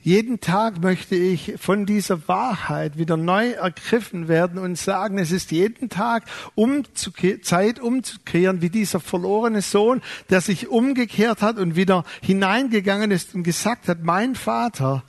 jeden 0.00 0.40
Tag 0.40 0.80
möchte 0.80 1.16
ich 1.16 1.54
von 1.58 1.84
dieser 1.84 2.28
Wahrheit 2.28 2.98
wieder 2.98 3.16
neu 3.16 3.50
ergriffen 3.50 4.28
werden 4.28 4.58
und 4.58 4.78
sagen, 4.78 5.18
es 5.18 5.32
ist 5.32 5.50
jeden 5.50 5.88
Tag 5.88 6.24
umzuke 6.54 7.40
Zeit 7.40 7.80
umzukehren, 7.80 8.62
wie 8.62 8.70
dieser 8.70 9.00
verlorene 9.00 9.60
Sohn, 9.60 10.00
der 10.30 10.40
sich 10.40 10.68
umgekehrt 10.68 11.42
hat 11.42 11.58
und 11.58 11.74
wieder 11.74 12.04
hineingegangen 12.22 13.10
ist 13.10 13.34
und 13.34 13.42
gesagt 13.42 13.88
hat, 13.88 14.04
mein 14.04 14.36
Vater 14.36 15.02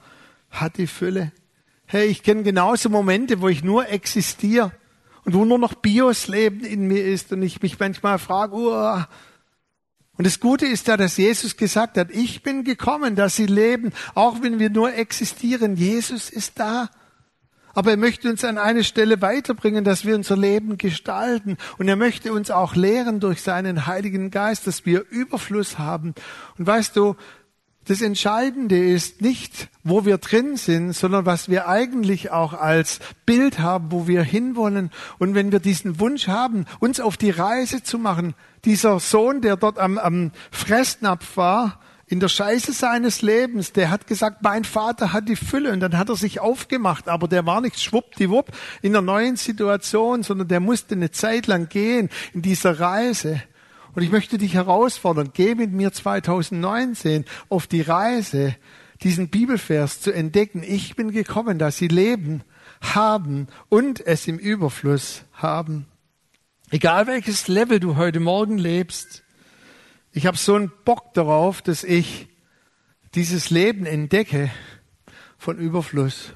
hat 0.49 0.77
die 0.77 0.87
Fülle. 0.87 1.31
Hey, 1.85 2.07
ich 2.07 2.23
kenne 2.23 2.43
genauso 2.43 2.89
Momente, 2.89 3.41
wo 3.41 3.47
ich 3.47 3.63
nur 3.63 3.87
existiere 3.89 4.71
und 5.23 5.35
wo 5.35 5.45
nur 5.45 5.59
noch 5.59 5.75
Bios 5.75 6.27
Leben 6.27 6.63
in 6.63 6.87
mir 6.87 7.05
ist 7.05 7.31
und 7.31 7.43
ich 7.43 7.61
mich 7.61 7.79
manchmal 7.79 8.17
frage, 8.17 8.55
uh, 8.55 9.03
und 10.19 10.25
das 10.25 10.41
Gute 10.41 10.65
ist 10.65 10.85
ja, 10.89 10.97
dass 10.97 11.15
Jesus 11.15 11.55
gesagt 11.55 11.97
hat, 11.97 12.11
ich 12.11 12.43
bin 12.43 12.65
gekommen, 12.65 13.15
dass 13.15 13.37
sie 13.37 13.45
leben, 13.45 13.93
auch 14.15 14.41
wenn 14.41 14.59
wir 14.59 14.69
nur 14.69 14.93
existieren. 14.93 15.77
Jesus 15.77 16.29
ist 16.29 16.59
da. 16.59 16.89
Aber 17.73 17.91
er 17.91 17.97
möchte 17.97 18.29
uns 18.29 18.43
an 18.43 18.57
eine 18.57 18.83
Stelle 18.83 19.21
weiterbringen, 19.21 19.85
dass 19.85 20.03
wir 20.03 20.15
unser 20.15 20.35
Leben 20.35 20.77
gestalten. 20.77 21.55
Und 21.77 21.87
er 21.87 21.95
möchte 21.95 22.33
uns 22.33 22.51
auch 22.51 22.75
lehren 22.75 23.21
durch 23.21 23.41
seinen 23.41 23.87
Heiligen 23.87 24.29
Geist, 24.29 24.67
dass 24.67 24.85
wir 24.85 25.05
Überfluss 25.09 25.79
haben. 25.79 26.13
Und 26.57 26.67
weißt 26.67 26.97
du, 26.97 27.15
das 27.89 28.01
Entscheidende 28.01 28.77
ist 28.77 29.21
nicht, 29.21 29.67
wo 29.83 30.05
wir 30.05 30.19
drin 30.19 30.57
sind, 30.57 30.93
sondern 30.93 31.25
was 31.25 31.49
wir 31.49 31.67
eigentlich 31.67 32.29
auch 32.29 32.53
als 32.53 32.99
Bild 33.25 33.57
haben, 33.57 33.91
wo 33.91 34.07
wir 34.07 34.21
hinwollen. 34.21 34.91
Und 35.17 35.33
wenn 35.33 35.51
wir 35.51 35.59
diesen 35.59 35.99
Wunsch 35.99 36.27
haben, 36.27 36.65
uns 36.79 36.99
auf 36.99 37.17
die 37.17 37.31
Reise 37.31 37.81
zu 37.81 37.97
machen, 37.97 38.35
dieser 38.63 38.99
Sohn, 38.99 39.41
der 39.41 39.57
dort 39.57 39.79
am, 39.79 39.97
am 39.97 40.29
Fressnapf 40.51 41.35
war, 41.35 41.79
in 42.05 42.19
der 42.19 42.27
Scheiße 42.27 42.73
seines 42.73 43.23
Lebens, 43.23 43.73
der 43.73 43.89
hat 43.89 44.05
gesagt, 44.05 44.43
mein 44.43 44.65
Vater 44.65 45.11
hat 45.11 45.27
die 45.27 45.35
Fülle 45.35 45.71
und 45.71 45.79
dann 45.79 45.97
hat 45.97 46.09
er 46.09 46.15
sich 46.15 46.39
aufgemacht, 46.39 47.07
aber 47.07 47.27
der 47.27 47.47
war 47.47 47.59
nicht 47.59 47.81
schwuppdiwupp 47.81 48.51
in 48.83 48.95
einer 48.95 49.01
neuen 49.01 49.35
Situation, 49.35 50.21
sondern 50.21 50.47
der 50.47 50.59
musste 50.59 50.93
eine 50.93 51.09
Zeit 51.09 51.47
lang 51.47 51.69
gehen 51.69 52.09
in 52.35 52.43
dieser 52.43 52.79
Reise. 52.79 53.41
Und 53.95 54.03
ich 54.03 54.11
möchte 54.11 54.37
dich 54.37 54.53
herausfordern, 54.53 55.31
geh 55.33 55.55
mit 55.55 55.71
mir 55.71 55.91
2019 55.91 57.25
auf 57.49 57.67
die 57.67 57.81
Reise, 57.81 58.55
diesen 59.01 59.29
Bibelvers 59.29 60.01
zu 60.01 60.11
entdecken. 60.11 60.63
Ich 60.63 60.95
bin 60.95 61.11
gekommen, 61.11 61.57
dass 61.57 61.77
sie 61.77 61.87
leben, 61.87 62.43
haben 62.81 63.47
und 63.69 64.05
es 64.05 64.27
im 64.27 64.37
Überfluss 64.37 65.23
haben. 65.33 65.85
Egal 66.69 67.07
welches 67.07 67.47
Level 67.47 67.79
du 67.79 67.95
heute 67.95 68.19
Morgen 68.19 68.57
lebst, 68.57 69.23
ich 70.11 70.25
habe 70.25 70.37
so 70.37 70.55
einen 70.55 70.71
Bock 70.85 71.13
darauf, 71.13 71.61
dass 71.61 71.83
ich 71.83 72.27
dieses 73.15 73.49
Leben 73.49 73.85
entdecke 73.85 74.51
von 75.37 75.57
Überfluss. 75.57 76.33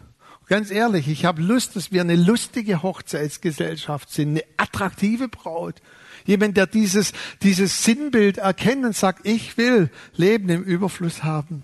Ganz 0.47 0.71
ehrlich, 0.71 1.07
ich 1.07 1.25
habe 1.25 1.41
Lust, 1.41 1.75
dass 1.75 1.91
wir 1.91 2.01
eine 2.01 2.15
lustige 2.15 2.83
Hochzeitsgesellschaft 2.83 4.11
sind, 4.11 4.29
eine 4.29 4.43
attraktive 4.57 5.27
Braut, 5.27 5.81
Jemand, 6.25 6.57
der 6.57 6.67
dieses, 6.67 7.13
dieses 7.41 7.83
Sinnbild 7.83 8.37
erkennt 8.37 8.85
und 8.85 8.95
sagt, 8.95 9.25
ich 9.25 9.57
will 9.57 9.89
Leben 10.15 10.49
im 10.49 10.63
Überfluss 10.63 11.23
haben. 11.23 11.63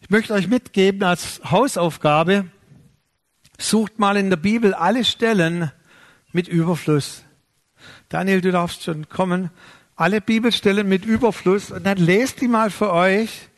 Ich 0.00 0.10
möchte 0.10 0.34
euch 0.34 0.48
mitgeben 0.48 1.02
als 1.04 1.40
Hausaufgabe, 1.44 2.46
sucht 3.58 3.98
mal 3.98 4.16
in 4.16 4.30
der 4.30 4.36
Bibel 4.36 4.74
alle 4.74 5.04
Stellen 5.04 5.70
mit 6.32 6.48
Überfluss. 6.48 7.22
Daniel, 8.08 8.40
du 8.40 8.50
darfst 8.50 8.82
schon 8.82 9.08
kommen. 9.08 9.50
Alle 9.94 10.20
Bibelstellen 10.20 10.88
mit 10.88 11.04
Überfluss 11.04 11.70
und 11.70 11.84
dann 11.84 11.98
lest 11.98 12.40
die 12.40 12.48
mal 12.48 12.70
für 12.70 12.92
euch. 12.92 13.48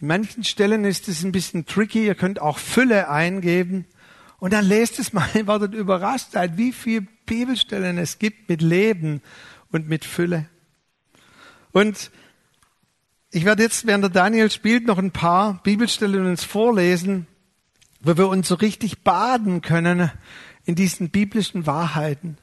In 0.00 0.08
manchen 0.08 0.44
Stellen 0.44 0.84
ist 0.84 1.08
es 1.08 1.22
ein 1.22 1.32
bisschen 1.32 1.66
tricky. 1.66 2.06
Ihr 2.06 2.14
könnt 2.14 2.40
auch 2.40 2.58
Fülle 2.58 3.08
eingeben. 3.10 3.86
Und 4.38 4.52
dann 4.52 4.64
lest 4.64 4.98
es 4.98 5.12
mal, 5.12 5.28
ihr 5.34 5.46
werdet 5.46 5.74
überrascht 5.74 6.32
sein, 6.32 6.56
wie 6.56 6.72
viel 6.72 7.06
Bibelstellen 7.26 7.98
es 7.98 8.18
gibt 8.18 8.48
mit 8.48 8.62
Leben 8.62 9.20
und 9.70 9.88
mit 9.88 10.04
Fülle. 10.04 10.46
Und 11.72 12.10
ich 13.30 13.44
werde 13.44 13.64
jetzt, 13.64 13.86
während 13.86 14.04
der 14.04 14.10
Daniel 14.10 14.50
spielt, 14.50 14.86
noch 14.86 14.98
ein 14.98 15.10
paar 15.10 15.60
Bibelstellen 15.62 16.26
uns 16.26 16.44
vorlesen, 16.44 17.26
wo 18.00 18.16
wir 18.16 18.28
uns 18.28 18.48
so 18.48 18.54
richtig 18.54 19.02
baden 19.02 19.60
können 19.60 20.10
in 20.64 20.74
diesen 20.74 21.10
biblischen 21.10 21.66
Wahrheiten. 21.66 22.38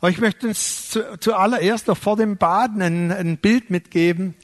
Aber 0.00 0.10
ich 0.10 0.18
möchte 0.18 0.48
uns 0.48 0.90
zu, 0.90 1.18
zuallererst 1.18 1.88
noch 1.88 1.96
vor 1.96 2.16
dem 2.16 2.36
Baden 2.36 2.82
ein, 2.82 3.12
ein 3.12 3.36
Bild 3.38 3.70
mitgeben, 3.70 4.34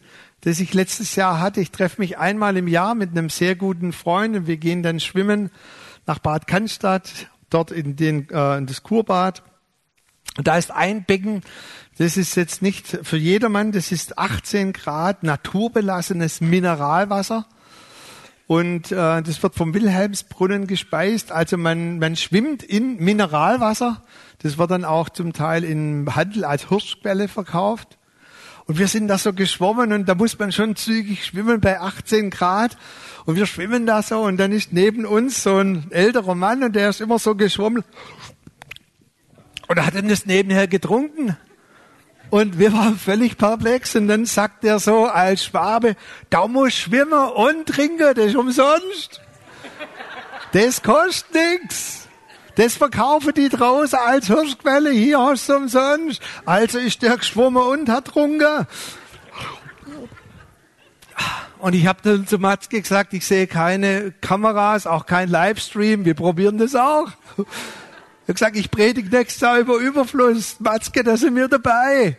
das 0.40 0.60
ich 0.60 0.74
letztes 0.74 1.16
Jahr 1.16 1.40
hatte. 1.40 1.60
Ich 1.60 1.70
treffe 1.70 2.00
mich 2.00 2.18
einmal 2.18 2.56
im 2.56 2.68
Jahr 2.68 2.94
mit 2.94 3.10
einem 3.10 3.30
sehr 3.30 3.56
guten 3.56 3.92
Freund 3.92 4.36
und 4.36 4.46
wir 4.46 4.58
gehen 4.58 4.82
dann 4.82 5.00
schwimmen 5.00 5.50
nach 6.06 6.18
Bad 6.18 6.46
Cannstatt, 6.46 7.28
dort 7.50 7.70
in, 7.70 7.96
den, 7.96 8.28
äh, 8.30 8.58
in 8.58 8.66
das 8.66 8.82
Kurbad. 8.82 9.42
Und 10.36 10.46
da 10.46 10.56
ist 10.56 10.70
ein 10.70 11.04
Becken, 11.04 11.42
das 11.98 12.16
ist 12.16 12.34
jetzt 12.34 12.60
nicht 12.60 12.98
für 13.02 13.16
jedermann, 13.16 13.70
das 13.70 13.92
ist 13.92 14.18
18 14.18 14.72
Grad 14.72 15.22
naturbelassenes 15.22 16.40
Mineralwasser. 16.40 17.46
Und 18.46 18.92
äh, 18.92 19.22
das 19.22 19.42
wird 19.42 19.54
vom 19.54 19.72
Wilhelmsbrunnen 19.72 20.66
gespeist. 20.66 21.32
Also 21.32 21.56
man, 21.56 21.98
man 21.98 22.16
schwimmt 22.16 22.62
in 22.62 22.96
Mineralwasser. 22.96 24.02
Das 24.42 24.58
wird 24.58 24.70
dann 24.70 24.84
auch 24.84 25.08
zum 25.08 25.32
Teil 25.32 25.64
im 25.64 26.14
Handel 26.14 26.44
als 26.44 26.68
Hirschquelle 26.68 27.28
verkauft. 27.28 27.96
Und 28.66 28.78
wir 28.78 28.88
sind 28.88 29.08
da 29.08 29.18
so 29.18 29.32
geschwommen 29.32 29.92
und 29.92 30.08
da 30.08 30.14
muss 30.14 30.38
man 30.38 30.50
schon 30.50 30.74
zügig 30.74 31.24
schwimmen 31.26 31.60
bei 31.60 31.80
18 31.80 32.30
Grad. 32.30 32.76
Und 33.26 33.36
wir 33.36 33.46
schwimmen 33.46 33.86
da 33.86 34.02
so 34.02 34.22
und 34.22 34.38
dann 34.38 34.52
ist 34.52 34.72
neben 34.72 35.06
uns 35.06 35.42
so 35.42 35.58
ein 35.58 35.90
älterer 35.90 36.34
Mann 36.34 36.62
und 36.62 36.74
der 36.74 36.90
ist 36.90 37.00
immer 37.00 37.18
so 37.18 37.34
geschwommen. 37.34 37.84
Und 39.66 39.78
er 39.78 39.86
hat 39.86 39.94
dann 39.94 40.08
das 40.08 40.26
nebenher 40.26 40.66
getrunken. 40.68 41.36
Und 42.30 42.58
wir 42.58 42.72
waren 42.72 42.98
völlig 42.98 43.38
perplex. 43.38 43.94
Und 43.96 44.08
dann 44.08 44.26
sagt 44.26 44.64
er 44.64 44.78
so 44.78 45.06
als 45.06 45.44
Schwabe, 45.44 45.96
da 46.30 46.46
muss 46.48 46.74
schwimmen 46.74 47.28
und 47.30 47.66
trinken, 47.66 48.14
das 48.14 48.26
ist 48.26 48.36
umsonst. 48.36 49.20
Das 50.52 50.82
kostet 50.82 51.34
nichts. 51.34 52.08
Das 52.56 52.76
verkaufen 52.76 53.32
die 53.34 53.48
draußen 53.48 53.98
als 53.98 54.28
Hirschquelle. 54.28 54.90
Hier 54.90 55.18
hast 55.18 55.48
du 55.48 55.56
umsonst. 55.56 56.22
Also 56.44 56.78
ist 56.78 57.02
der 57.02 57.16
geschwommen 57.16 57.62
und 57.62 57.88
hat 57.88 58.06
getrunken. 58.06 58.66
Und 61.58 61.74
ich 61.74 61.86
habe 61.86 62.00
dann 62.02 62.26
zu 62.26 62.38
Matzke 62.38 62.82
gesagt, 62.82 63.14
ich 63.14 63.26
sehe 63.26 63.46
keine 63.46 64.12
Kameras, 64.20 64.86
auch 64.86 65.06
kein 65.06 65.30
Livestream. 65.30 66.04
Wir 66.04 66.14
probieren 66.14 66.58
das 66.58 66.74
auch. 66.74 67.08
Ich 68.24 68.28
habe 68.28 68.34
gesagt, 68.34 68.56
ich 68.56 68.70
predige 68.70 69.14
nächstes 69.14 69.42
Jahr 69.42 69.58
über 69.58 69.76
Überfluss. 69.76 70.56
Matzke, 70.58 71.04
da 71.04 71.14
sind 71.14 71.36
wir 71.36 71.46
dabei. 71.46 72.16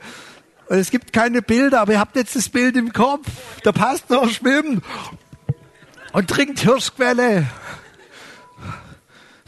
Und 0.68 0.78
es 0.78 0.92
gibt 0.92 1.12
keine 1.12 1.42
Bilder, 1.42 1.82
aber 1.82 1.94
ihr 1.94 2.00
habt 2.00 2.16
jetzt 2.16 2.36
das 2.36 2.48
Bild 2.48 2.78
im 2.78 2.94
Kopf. 2.94 3.28
Der 3.64 3.72
Pastor 3.72 4.30
schwimmt 4.30 4.84
und 6.14 6.30
trinkt 6.30 6.60
Hirschquelle. 6.60 7.48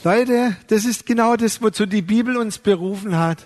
Leute, 0.03 0.57
das 0.65 0.85
ist 0.85 1.05
genau 1.05 1.35
das, 1.35 1.61
wozu 1.61 1.85
die 1.85 2.01
Bibel 2.01 2.37
uns 2.37 2.57
berufen 2.57 3.19
hat, 3.19 3.45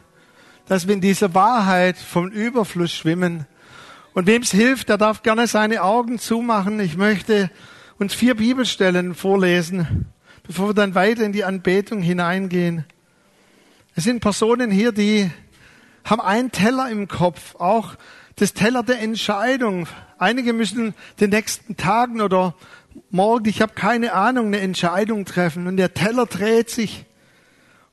dass 0.67 0.87
wir 0.87 0.93
in 0.93 1.01
dieser 1.01 1.33
Wahrheit 1.33 1.97
vom 1.97 2.29
Überfluss 2.29 2.93
schwimmen. 2.93 3.45
Und 4.13 4.25
wem 4.25 4.41
es 4.41 4.51
hilft, 4.51 4.87
der 4.87 4.97
darf 4.97 5.21
gerne 5.21 5.47
seine 5.47 5.83
Augen 5.83 6.17
zumachen. 6.17 6.79
Ich 6.79 6.95
möchte 6.95 7.51
uns 7.99 8.13
vier 8.13 8.35
Bibelstellen 8.35 9.15
vorlesen, 9.15 10.05
bevor 10.43 10.69
wir 10.69 10.73
dann 10.73 10.95
weiter 10.95 11.25
in 11.25 11.33
die 11.33 11.43
Anbetung 11.43 12.01
hineingehen. 12.01 12.85
Es 14.01 14.05
sind 14.05 14.19
Personen 14.19 14.71
hier, 14.71 14.91
die 14.93 15.29
haben 16.03 16.21
einen 16.21 16.51
Teller 16.51 16.89
im 16.89 17.07
Kopf, 17.07 17.53
auch 17.57 17.93
das 18.35 18.55
Teller 18.55 18.81
der 18.81 18.99
Entscheidung. 18.99 19.87
Einige 20.17 20.53
müssen 20.53 20.95
den 21.19 21.29
nächsten 21.29 21.77
Tagen 21.77 22.19
oder 22.19 22.55
morgen, 23.11 23.47
ich 23.47 23.61
habe 23.61 23.75
keine 23.75 24.13
Ahnung, 24.13 24.47
eine 24.47 24.59
Entscheidung 24.59 25.25
treffen 25.25 25.67
und 25.67 25.77
der 25.77 25.93
Teller 25.93 26.25
dreht 26.25 26.71
sich. 26.71 27.05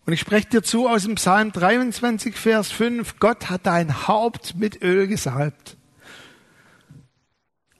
Und 0.07 0.15
ich 0.15 0.21
spreche 0.21 0.49
dir 0.49 0.63
zu 0.63 0.89
aus 0.89 1.03
dem 1.03 1.17
Psalm 1.17 1.53
23, 1.53 2.35
Vers 2.35 2.73
5, 2.73 3.19
Gott 3.21 3.51
hat 3.51 3.67
dein 3.67 4.09
Haupt 4.09 4.55
mit 4.57 4.83
Öl 4.83 5.09
gesalbt. 5.09 5.77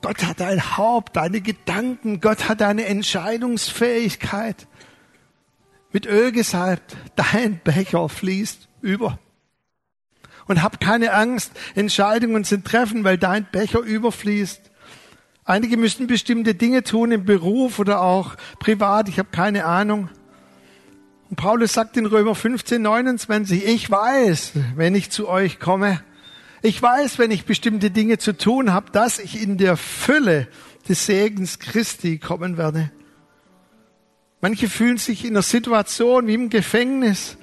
Gott 0.03 0.23
hat 0.23 0.41
dein 0.41 0.77
Haupt, 0.77 1.17
deine 1.17 1.41
Gedanken, 1.41 2.21
Gott 2.21 2.47
hat 2.47 2.61
deine 2.61 2.85
Entscheidungsfähigkeit 2.85 4.67
mit 5.93 6.07
Öl 6.07 6.33
gesalbt. 6.33 6.97
Dein 7.17 7.61
Becher 7.63 8.09
fließt 8.09 8.69
über. 8.81 9.19
Und 10.47 10.63
hab 10.63 10.81
keine 10.81 11.13
Angst, 11.13 11.53
Entscheidungen 11.75 12.45
zu 12.45 12.63
treffen, 12.63 13.05
weil 13.05 13.19
dein 13.19 13.47
Becher 13.51 13.81
überfließt. 13.81 14.71
Einige 15.45 15.77
müssen 15.77 16.07
bestimmte 16.07 16.55
Dinge 16.55 16.83
tun 16.83 17.11
im 17.11 17.25
Beruf 17.25 17.79
oder 17.79 18.03
auch 18.03 18.35
privat, 18.59 19.09
ich 19.09 19.19
habe 19.19 19.31
keine 19.31 19.65
Ahnung. 19.65 20.11
Und 21.31 21.37
Paulus 21.37 21.75
sagt 21.75 21.97
in 21.97 22.07
Römer 22.07 22.35
15, 22.35 22.81
29, 22.81 23.67
ich 23.67 23.91
weiß, 23.91 24.53
wenn 24.77 24.95
ich 24.95 25.11
zu 25.11 25.29
euch 25.29 25.59
komme, 25.59 26.03
ich 26.63 26.81
weiß, 26.81 27.19
wenn 27.19 27.31
ich 27.31 27.45
bestimmte 27.45 27.91
Dinge 27.91 28.19
zu 28.19 28.37
tun 28.37 28.73
habe, 28.73 28.91
dass 28.91 29.19
ich 29.19 29.41
in 29.41 29.59
der 29.59 29.77
Fülle 29.77 30.49
des 30.89 31.07
Segens 31.07 31.59
Christi 31.59 32.19
kommen 32.19 32.57
werde. 32.57 32.91
Manche 34.41 34.69
fühlen 34.69 34.99
sich 34.99 35.25
in 35.25 35.33
einer 35.33 35.43
Situation 35.43 36.27
wie 36.27 36.35
im 36.35 36.49
Gefängnis. 36.49 37.37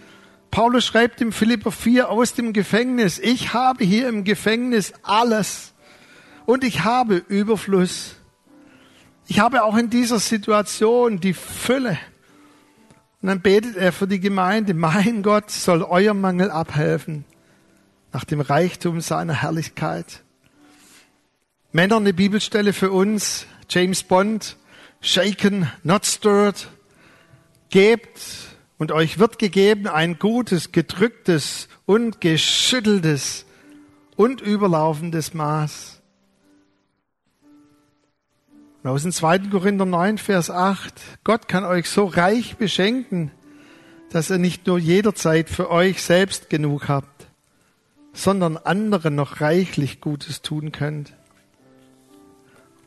Paulus 0.50 0.86
schreibt 0.86 1.20
im 1.20 1.34
Philipper 1.34 1.72
4 1.72 2.10
aus 2.10 2.34
dem 2.34 2.54
Gefängnis, 2.54 3.20
ich 3.20 3.54
habe 3.54 3.84
hier 3.84 4.08
im 4.08 4.24
Gefängnis 4.24 4.93
alles 5.04 5.74
und 6.46 6.64
ich 6.64 6.86
habe 6.86 7.18
Überfluss. 7.28 8.16
Ich 9.28 9.39
habe 9.39 9.64
auch 9.64 9.76
in 9.76 9.89
dieser 9.89 10.20
Situation 10.20 11.20
die 11.20 11.34
Fülle. 11.34 11.98
Und 13.22 13.28
dann 13.28 13.41
betet 13.41 13.76
er 13.76 13.91
für 13.91 14.08
die 14.08 14.20
Gemeinde, 14.20 14.74
mein 14.74 15.24
Gott 15.24 15.52
soll 15.52 15.82
euer 15.82 16.14
Mangel 16.14 16.52
abhelfen 16.52 17.26
nach 18.14 18.24
dem 18.24 18.39
Reichtum 18.39 19.02
seiner 19.02 19.41
Herrlichkeit. 19.41 20.24
Männer, 21.74 21.98
eine 21.98 22.14
Bibelstelle 22.14 22.72
für 22.72 22.91
uns, 22.91 23.46
James 23.68 24.04
Bond, 24.04 24.56
shaken, 25.02 25.70
not 25.84 26.06
stirred, 26.06 26.70
gebt 27.76 28.55
und 28.78 28.93
euch 28.93 29.19
wird 29.19 29.38
gegeben 29.38 29.88
ein 29.88 30.17
gutes, 30.17 30.71
gedrücktes 30.71 31.67
und 31.86 32.21
geschütteltes 32.21 33.45
und 34.15 34.39
überlaufendes 34.39 35.34
Maß. 35.34 36.01
Und 38.82 38.89
aus 38.89 39.01
dem 39.01 39.11
2. 39.11 39.39
Korinther 39.49 39.86
9, 39.86 40.19
Vers 40.19 40.49
8, 40.49 40.93
Gott 41.26 41.49
kann 41.49 41.65
euch 41.65 41.89
so 41.89 42.05
reich 42.05 42.55
beschenken, 42.55 43.32
dass 44.09 44.30
ihr 44.30 44.38
nicht 44.38 44.67
nur 44.67 44.80
jederzeit 44.80 45.49
für 45.49 45.69
euch 45.69 46.01
selbst 46.01 46.49
genug 46.49 46.88
habt, 46.88 47.28
sondern 48.13 48.55
anderen 48.55 49.15
noch 49.15 49.41
reichlich 49.41 49.99
Gutes 49.99 50.41
tun 50.41 50.71
könnt. 50.71 51.11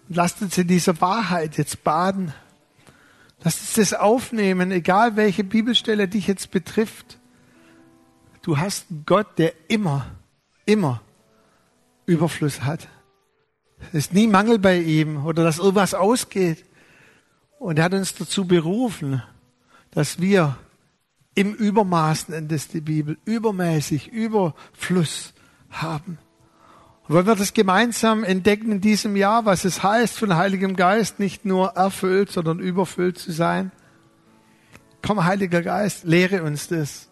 Und 0.08 0.16
lasst 0.16 0.40
uns 0.40 0.56
in 0.56 0.66
dieser 0.66 0.98
Wahrheit 1.02 1.58
jetzt 1.58 1.84
baden. 1.84 2.32
Lasst 3.42 3.60
uns 3.60 3.74
das 3.74 3.94
aufnehmen, 3.94 4.72
egal 4.72 5.16
welche 5.16 5.44
Bibelstelle 5.44 6.08
dich 6.08 6.26
jetzt 6.26 6.50
betrifft. 6.50 7.18
Du 8.42 8.58
hast 8.58 8.90
einen 8.90 9.04
Gott, 9.06 9.38
der 9.38 9.52
immer, 9.68 10.06
immer 10.66 11.02
Überfluss 12.06 12.62
hat. 12.62 12.88
Es 13.92 13.94
ist 13.94 14.14
nie 14.14 14.26
Mangel 14.26 14.58
bei 14.58 14.80
ihm 14.80 15.24
oder 15.24 15.44
dass 15.44 15.58
irgendwas 15.58 15.94
ausgeht. 15.94 16.64
Und 17.58 17.78
er 17.78 17.84
hat 17.84 17.94
uns 17.94 18.14
dazu 18.14 18.46
berufen, 18.46 19.22
dass 19.90 20.20
wir 20.20 20.56
im 21.34 21.54
Übermaß 21.54 22.30
nennt 22.30 22.50
es 22.50 22.66
die 22.68 22.80
Bibel, 22.80 23.16
übermäßig, 23.24 24.08
Überfluss 24.08 25.32
haben. 25.70 26.18
Wollen 27.08 27.26
wir 27.26 27.36
das 27.36 27.54
gemeinsam 27.54 28.22
entdecken 28.22 28.70
in 28.70 28.80
diesem 28.82 29.16
Jahr, 29.16 29.46
was 29.46 29.64
es 29.64 29.82
heißt, 29.82 30.18
von 30.18 30.36
Heiligem 30.36 30.76
Geist 30.76 31.18
nicht 31.18 31.46
nur 31.46 31.68
erfüllt, 31.68 32.30
sondern 32.30 32.58
überfüllt 32.58 33.18
zu 33.18 33.32
sein? 33.32 33.72
Komm, 35.00 35.24
Heiliger 35.24 35.62
Geist, 35.62 36.04
lehre 36.04 36.42
uns 36.42 36.68
das. 36.68 37.07